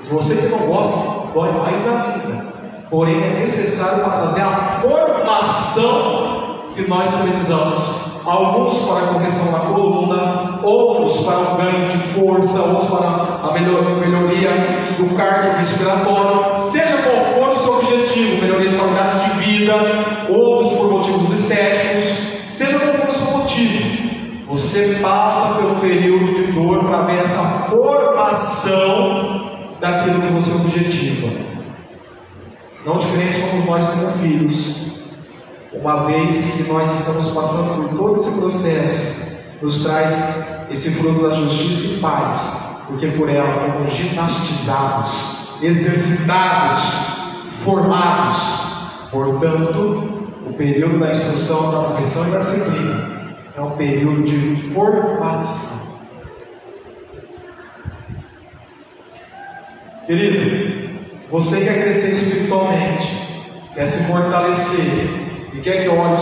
Se 0.00 0.10
você 0.12 0.34
que 0.36 0.48
não 0.48 0.66
gosta, 0.66 1.32
dói 1.34 1.52
mais 1.52 1.86
ainda. 1.86 2.50
Porém, 2.90 3.22
é 3.22 3.40
necessário 3.40 4.02
para 4.02 4.22
trazer 4.22 4.40
a 4.40 4.56
formação 4.80 6.60
que 6.74 6.88
nós 6.88 7.08
precisamos 7.22 8.09
alguns 8.24 8.78
para 8.86 8.98
a 8.98 9.08
correção 9.08 9.52
da 9.52 9.58
coluna, 9.60 10.60
outros 10.62 11.24
para 11.24 11.54
o 11.54 11.56
ganho 11.56 11.88
de 11.88 11.98
força, 11.98 12.60
outros 12.60 12.90
para 12.90 13.48
a 13.48 13.52
melhoria 13.52 14.50
do 14.96 15.14
cardio 15.14 15.52
respiratório, 15.52 16.60
seja 16.60 16.98
qual 16.98 17.24
for 17.24 17.50
o 17.52 17.56
seu 17.56 17.78
objetivo, 17.78 18.42
melhoria 18.42 18.70
de 18.70 18.76
qualidade 18.76 19.24
de 19.24 19.30
vida, 19.40 19.74
outros 20.28 20.72
por 20.72 20.90
motivos 20.90 21.40
estéticos, 21.40 22.02
seja 22.52 22.78
qual 22.78 22.94
for 22.94 23.08
o 23.08 23.14
seu 23.14 23.38
motivo, 23.38 24.10
você 24.46 24.98
passa 25.00 25.54
pelo 25.60 25.76
período 25.76 26.34
de 26.34 26.52
dor 26.52 26.84
para 26.84 27.02
ver 27.02 27.20
essa 27.22 27.42
formação 27.70 29.50
daquilo 29.80 30.20
que 30.20 30.32
você 30.32 30.50
objetiva. 30.50 31.28
Não 32.84 32.96
diferente 32.96 33.40
como 33.40 33.64
nós 33.64 33.86
como 33.90 34.10
filhos 34.12 34.89
uma 35.72 36.04
vez 36.04 36.54
que 36.56 36.64
nós 36.64 36.98
estamos 36.98 37.32
passando 37.32 37.88
por 37.88 37.96
todo 37.96 38.20
esse 38.20 38.38
processo, 38.38 39.20
nos 39.62 39.82
traz 39.82 40.68
esse 40.70 40.90
fruto 40.92 41.22
da 41.22 41.34
justiça 41.34 41.94
e 41.94 42.00
paz, 42.00 42.84
porque 42.86 43.06
por 43.08 43.28
ela 43.28 43.72
fomos 43.72 43.94
gimnastizados, 43.94 45.10
exercitados, 45.62 46.80
formados. 47.62 48.38
Portanto, 49.10 50.28
o 50.46 50.52
período 50.54 50.98
da 50.98 51.12
instrução, 51.12 51.70
da 51.70 51.88
correção 51.88 52.26
e 52.26 52.30
da 52.30 52.38
disciplina 52.38 53.10
é 53.56 53.60
um 53.60 53.70
período 53.72 54.22
de 54.22 54.56
formação. 54.72 55.80
Querido, 60.06 60.90
você 61.30 61.60
quer 61.60 61.82
crescer 61.84 62.10
espiritualmente, 62.10 63.28
quer 63.74 63.86
se 63.86 64.10
fortalecer, 64.10 65.19
e 65.52 65.60
quer 65.60 65.82
que 65.82 65.88
eu 65.88 65.98
ore 65.98 66.16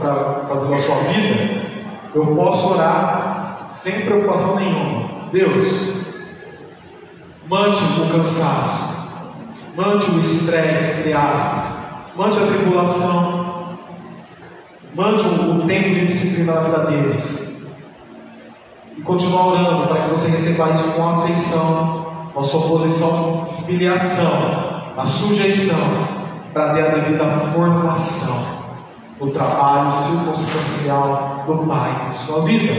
para 0.00 0.74
a 0.74 0.78
sua 0.78 0.96
vida, 1.12 1.62
eu 2.14 2.26
posso 2.26 2.74
orar 2.74 3.66
sem 3.68 4.02
preocupação 4.02 4.56
nenhuma. 4.56 5.08
Deus, 5.32 5.66
mande 7.48 7.78
o 8.00 8.08
cansaço, 8.10 9.34
mande 9.76 10.10
o 10.10 10.20
estresse, 10.20 11.00
entre 11.00 11.12
aspas, 11.12 11.78
mande 12.16 12.38
a 12.38 12.46
tribulação, 12.46 13.78
mande 14.94 15.24
o 15.24 15.66
tempo 15.66 15.88
de 15.90 16.06
disciplina 16.06 16.54
na 16.54 16.60
vida 16.60 16.78
deles. 16.86 17.66
E 18.96 19.02
continuar 19.02 19.48
orando 19.48 19.88
para 19.88 20.02
que 20.02 20.10
você 20.10 20.28
receba 20.28 20.70
isso 20.70 20.92
com 20.92 21.08
afeição, 21.08 22.06
com 22.32 22.40
a 22.40 22.44
sua 22.44 22.68
posição 22.68 23.48
de 23.56 23.62
filiação, 23.64 24.92
a 24.96 25.04
sujeição, 25.04 25.78
para 26.52 26.74
ter 26.74 26.82
a 26.82 26.88
devida 26.94 27.24
formação 27.52 28.57
o 29.20 29.26
trabalho 29.30 29.90
circunstancial 29.92 31.44
do 31.46 31.66
Pai 31.66 32.10
em 32.10 32.26
sua 32.26 32.42
vida. 32.42 32.72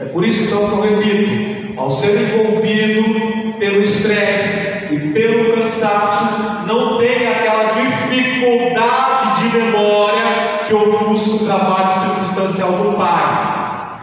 É 0.00 0.04
por 0.06 0.24
isso 0.24 0.44
então 0.44 0.68
que 0.68 0.74
eu 0.74 0.80
repito: 0.80 1.80
ao 1.80 1.90
ser 1.90 2.20
envolvido 2.20 3.54
pelo 3.58 3.80
estresse 3.80 4.94
e 4.94 5.12
pelo 5.12 5.54
cansaço, 5.54 6.66
não 6.66 6.98
tem 6.98 7.28
aquela 7.28 7.72
dificuldade 7.72 9.42
de 9.42 9.56
memória 9.56 10.64
que 10.66 10.74
ofusca 10.74 11.44
o 11.44 11.46
trabalho 11.46 12.00
circunstancial 12.00 12.72
do 12.72 12.96
Pai. 12.96 13.56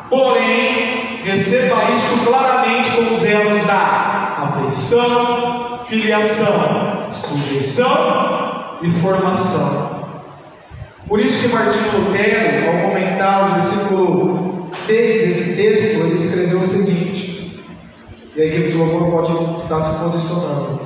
Porém, 0.10 1.22
receba 1.24 1.84
isso 1.96 2.26
claramente 2.26 2.92
com 2.92 3.14
os 3.14 3.24
erros 3.24 3.66
da 3.66 4.54
afeição, 4.54 5.80
filiação, 5.88 7.12
sujeição 7.14 8.78
e 8.82 8.92
formação. 8.92 9.73
Martinho 11.54 12.08
Lutero, 12.08 12.68
ao 12.68 12.90
comentar 12.90 13.52
o 13.52 13.54
versículo 13.54 14.68
6 14.72 15.28
desse 15.28 15.56
texto, 15.56 16.00
ele 16.00 16.16
escreveu 16.16 16.60
o 16.60 16.68
seguinte, 16.68 17.62
e 18.36 18.42
a 18.42 18.46
equipe 18.46 18.72
de 18.72 18.78
louvor 18.78 19.12
pode 19.12 19.62
estar 19.62 19.80
se 19.80 20.04
posicionando. 20.04 20.82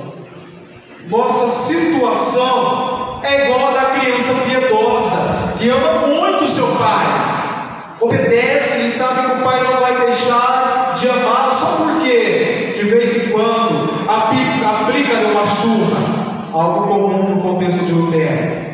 Nossa 1.08 1.48
situação 1.72 3.20
é 3.22 3.46
igual 3.46 3.68
a 3.68 3.72
da 3.72 3.84
criança 3.98 4.34
piedosa, 4.44 5.54
que 5.58 5.70
ama 5.70 6.06
muito 6.06 6.44
o 6.44 6.48
seu 6.48 6.66
pai, 6.76 7.06
obedece 8.00 8.86
e 8.86 8.90
sabe 8.90 9.26
que 9.26 9.40
o 9.40 9.44
pai 9.44 9.62
não 9.64 9.80
vai 9.80 10.06
deixar 10.06 10.92
de 10.94 11.08
amá-lo 11.08 11.54
só 11.54 11.76
porque, 11.78 12.74
de 12.76 12.84
vez 12.84 13.16
em 13.16 13.30
quando, 13.30 13.88
aplica 14.06 15.28
uma 15.32 15.46
surra, 15.46 16.50
algo 16.52 16.86
comum 16.86 17.34
no 17.34 17.40
contexto 17.40 17.84
de 17.84 17.92
Lutero. 17.92 18.68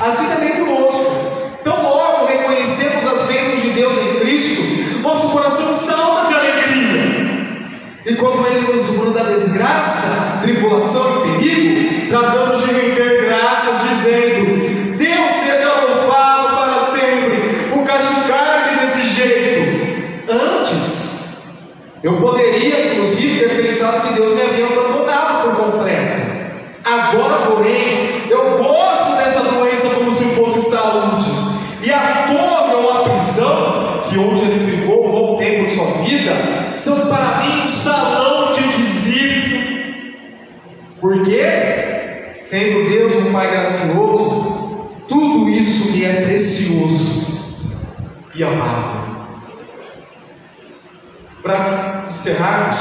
Assim 0.00 0.26
também 0.26 0.63
E 8.06 8.14
quando 8.16 8.46
Ele 8.46 8.70
nos 8.70 8.90
manda 8.98 9.24
desgraça, 9.24 10.40
tribulação 10.42 11.26
e 11.26 11.38
perigo, 11.38 12.08
tratamos 12.08 12.62
de 12.62 12.70
render 12.70 13.24
graças, 13.24 13.80
dizendo: 13.88 14.96
Deus 14.98 15.30
seja 15.30 15.72
louvado 15.86 16.54
para 16.54 16.86
sempre 16.86 17.70
por 17.70 17.82
castigar-me 17.84 18.76
desse 18.78 19.08
jeito. 19.08 20.30
Antes, 20.30 21.38
eu 22.02 22.20
poderia, 22.20 22.92
inclusive, 22.92 23.38
ter 23.38 23.62
pensado 23.62 24.06
que 24.06 24.14
Deus 24.14 24.34
me 24.34 24.42
havia 24.42 24.66
abandonado 24.66 25.56
por 25.56 25.72
completo. 25.72 26.26
Agora, 26.84 27.46
porém, 27.46 28.24
eu 28.28 28.58
gosto 28.58 29.16
dessa 29.16 29.44
doença 29.44 29.88
como 29.88 30.14
se 30.14 30.24
fosse 30.24 30.60
saúde. 30.68 31.24
E 31.82 31.90
a 31.90 32.26
dor 32.28 32.82
ou 32.82 32.90
a 32.90 33.08
prisão, 33.08 34.02
que 34.08 34.18
onde 34.18 34.42
ele 34.42 34.76
ficou 34.76 35.06
um 35.06 35.10
bom 35.10 35.36
tempo 35.38 35.64
de 35.64 35.74
sua 35.74 35.86
vida, 36.02 36.32
são 36.74 37.08
para 37.08 37.42
mim 37.42 37.64
um 37.64 37.68
salão 37.68 38.52
de 38.52 38.60
visita. 38.62 40.04
Porque, 41.00 41.42
sendo 42.40 42.88
Deus 42.88 43.14
tudo 45.08 45.48
isso 45.50 45.92
me 45.92 46.04
é 46.04 46.22
precioso 46.22 47.40
e 48.34 48.42
amável. 48.42 49.14
Para 51.42 52.04
encerrarmos, 52.10 52.80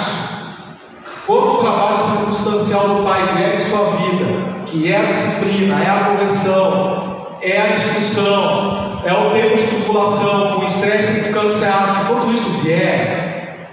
o 1.28 1.58
trabalho 1.58 2.00
circunstancial 2.04 2.88
do 2.96 3.04
Pai 3.04 3.34
Velho 3.34 3.56
em 3.56 3.70
sua 3.70 3.90
vida, 3.92 4.66
que 4.68 4.92
é 4.92 4.98
a 4.98 5.06
disciplina, 5.06 5.84
é 5.84 5.90
a 5.90 6.04
correção, 6.06 7.28
é 7.42 7.62
a 7.62 7.68
discussão, 7.74 9.02
é 9.06 9.14
o 9.14 9.32
tempo 9.32 9.58
de 9.58 9.68
tribulação, 9.68 10.60
o 10.60 10.66
estresse 10.66 11.20
e 11.20 11.30
o 11.30 11.34
cansaço, 11.34 12.08
quando 12.08 12.34
isso 12.34 12.50
vier, 12.62 13.70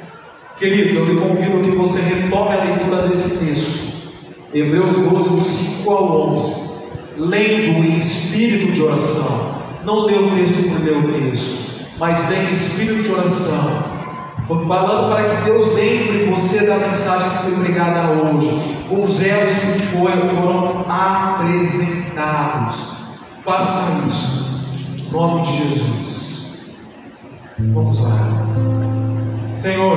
querido, 0.58 0.98
eu 0.98 1.04
lhe 1.06 1.20
convido 1.20 1.70
que 1.70 1.76
você 1.76 2.00
retome 2.00 2.54
a 2.54 2.64
leitura 2.64 3.08
desse 3.08 3.44
texto, 3.44 3.90
Hebreus 4.52 4.92
12, 4.92 5.28
do 5.28 5.40
5 5.40 5.90
ao 5.90 6.36
11, 6.36 6.59
lendo 7.16 7.84
em 7.84 7.98
espírito 7.98 8.72
de 8.72 8.82
oração, 8.82 9.60
não 9.84 10.04
lê 10.06 10.14
o 10.14 10.34
texto 10.34 10.68
por 10.68 10.82
ler 10.84 10.96
o 10.96 11.12
texto, 11.12 11.86
mas 11.98 12.28
lê 12.28 12.36
em 12.36 12.52
espírito 12.52 13.02
de 13.02 13.12
oração, 13.12 13.84
falando 14.66 15.14
para 15.14 15.36
que 15.36 15.42
Deus 15.44 15.74
lembre 15.74 16.24
você 16.30 16.66
da 16.66 16.76
mensagem 16.76 17.30
que 17.30 17.38
foi 17.44 17.54
pregada 17.56 18.12
hoje, 18.12 18.76
com 18.88 19.02
os 19.02 19.22
elos 19.22 19.56
que 19.56 19.80
foram 19.88 20.84
apresentados. 20.88 22.76
Faça 23.44 24.06
isso, 24.08 24.46
em 25.08 25.12
nome 25.12 25.42
de 25.42 25.52
Jesus. 25.58 26.20
Vamos 27.58 28.00
orar. 28.00 28.26
Senhor, 29.54 29.96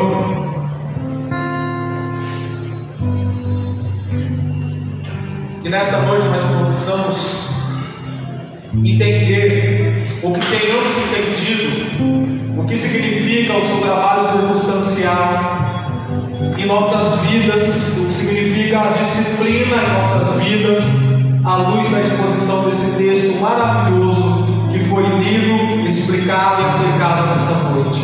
que 5.61 5.70
nesta 5.70 5.97
noite 5.99 6.28
nós 6.28 6.62
possamos 6.84 7.47
entender, 8.73 10.05
ou 10.21 10.34
que 10.34 10.39
tenhamos 10.41 10.93
entendido, 10.97 12.59
o 12.59 12.65
que 12.65 12.77
significa 12.77 13.57
o 13.57 13.65
seu 13.65 13.77
trabalho 13.77 14.27
circunstancial 14.27 15.63
em 16.57 16.65
nossas 16.65 17.21
vidas, 17.21 17.97
o 17.97 18.07
que 18.07 18.13
significa 18.13 18.81
a 18.81 18.88
disciplina 18.89 19.77
em 19.77 19.93
nossas 19.93 20.43
vidas, 20.43 20.79
à 21.45 21.55
luz 21.57 21.89
da 21.89 22.01
exposição 22.01 22.69
desse 22.69 22.97
texto 22.97 23.39
maravilhoso 23.39 24.45
que 24.71 24.79
foi 24.79 25.03
lido, 25.03 25.88
explicado 25.88 26.61
e 26.61 26.65
aplicado 26.65 27.27
nesta 27.27 27.53
noite. 27.69 28.01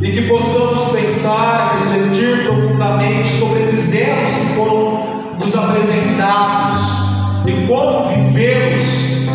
E 0.00 0.10
que 0.10 0.22
possamos 0.28 0.92
pensar, 0.92 1.78
refletir 1.78 2.44
profundamente 2.46 3.38
sobre 3.38 3.64
esses 3.64 3.94
erros 3.94 4.30
que 4.34 4.56
foram 4.56 5.22
nos 5.38 5.54
apresentados 5.54 6.81
e 7.44 7.66
como 7.66 8.08
vivemos 8.08 9.26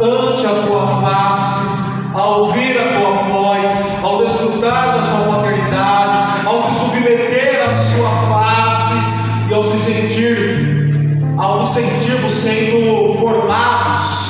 ante 0.00 0.46
a 0.46 0.66
tua 0.66 0.86
face, 1.00 1.68
ao 2.14 2.42
ouvir 2.42 2.78
a 2.78 2.98
tua 2.98 3.10
voz, 3.22 3.70
ao 4.02 4.18
desfrutar 4.18 4.94
da 4.94 5.02
sua 5.02 5.34
paternidade, 5.34 6.46
ao 6.46 6.62
se 6.62 6.78
submeter 6.78 7.62
à 7.62 7.70
sua 7.70 8.10
face 8.28 9.50
e 9.50 9.54
ao 9.54 9.64
se 9.64 9.78
sentir, 9.78 11.36
ao 11.38 11.60
nos 11.60 11.70
sentirmos 11.70 12.32
sendo 12.34 13.14
formados 13.18 14.28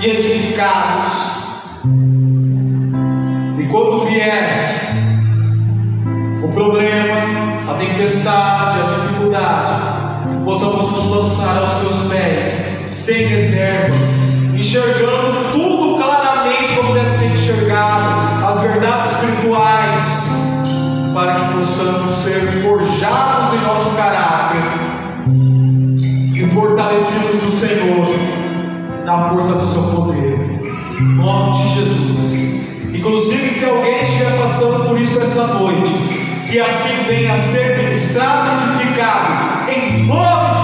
e 0.00 0.10
edificados. 0.10 1.12
E 3.58 3.66
quando 3.66 4.06
vier 4.06 4.70
o 6.42 6.48
problema, 6.48 7.60
a 7.70 7.74
tempestade, 7.74 8.80
a 8.80 8.84
dificuldade, 8.84 10.04
possamos 10.44 10.92
nos 10.92 11.10
lançar 11.10 11.58
aos 11.58 11.74
teus 11.76 12.03
pés, 12.14 12.70
sem 12.92 13.26
reservas, 13.26 14.08
enxergando 14.54 15.52
tudo 15.52 15.96
claramente 15.96 16.76
como 16.76 16.94
deve 16.94 17.10
ser 17.10 17.26
enxergado, 17.26 18.46
as 18.46 18.60
verdades 18.60 19.12
espirituais, 19.12 20.30
para 21.12 21.34
que 21.34 21.54
possamos 21.54 22.16
ser 22.22 22.62
forjados 22.62 23.52
em 23.54 23.66
nosso 23.66 23.90
caráter 23.96 24.62
e 25.26 26.50
fortalecidos 26.54 27.42
no 27.42 27.50
Senhor, 27.50 28.06
na 29.04 29.28
força 29.30 29.54
do 29.54 29.66
seu 29.66 29.82
poder, 29.82 30.70
em 31.00 31.16
nome 31.16 31.52
de 31.52 31.74
Jesus. 31.74 32.64
Inclusive, 32.94 33.50
se 33.50 33.64
alguém 33.64 34.02
estiver 34.02 34.38
passando 34.40 34.88
por 34.88 35.00
isso 35.00 35.20
essa 35.20 35.46
noite, 35.54 35.92
que 36.48 36.60
assim 36.60 37.02
venha 37.08 37.34
a 37.34 37.38
ser 37.38 37.76
ministrado 37.78 38.50
e 38.50 38.82
edificado, 38.82 39.32
em 39.68 40.06
nome 40.06 40.58
de. 40.58 40.63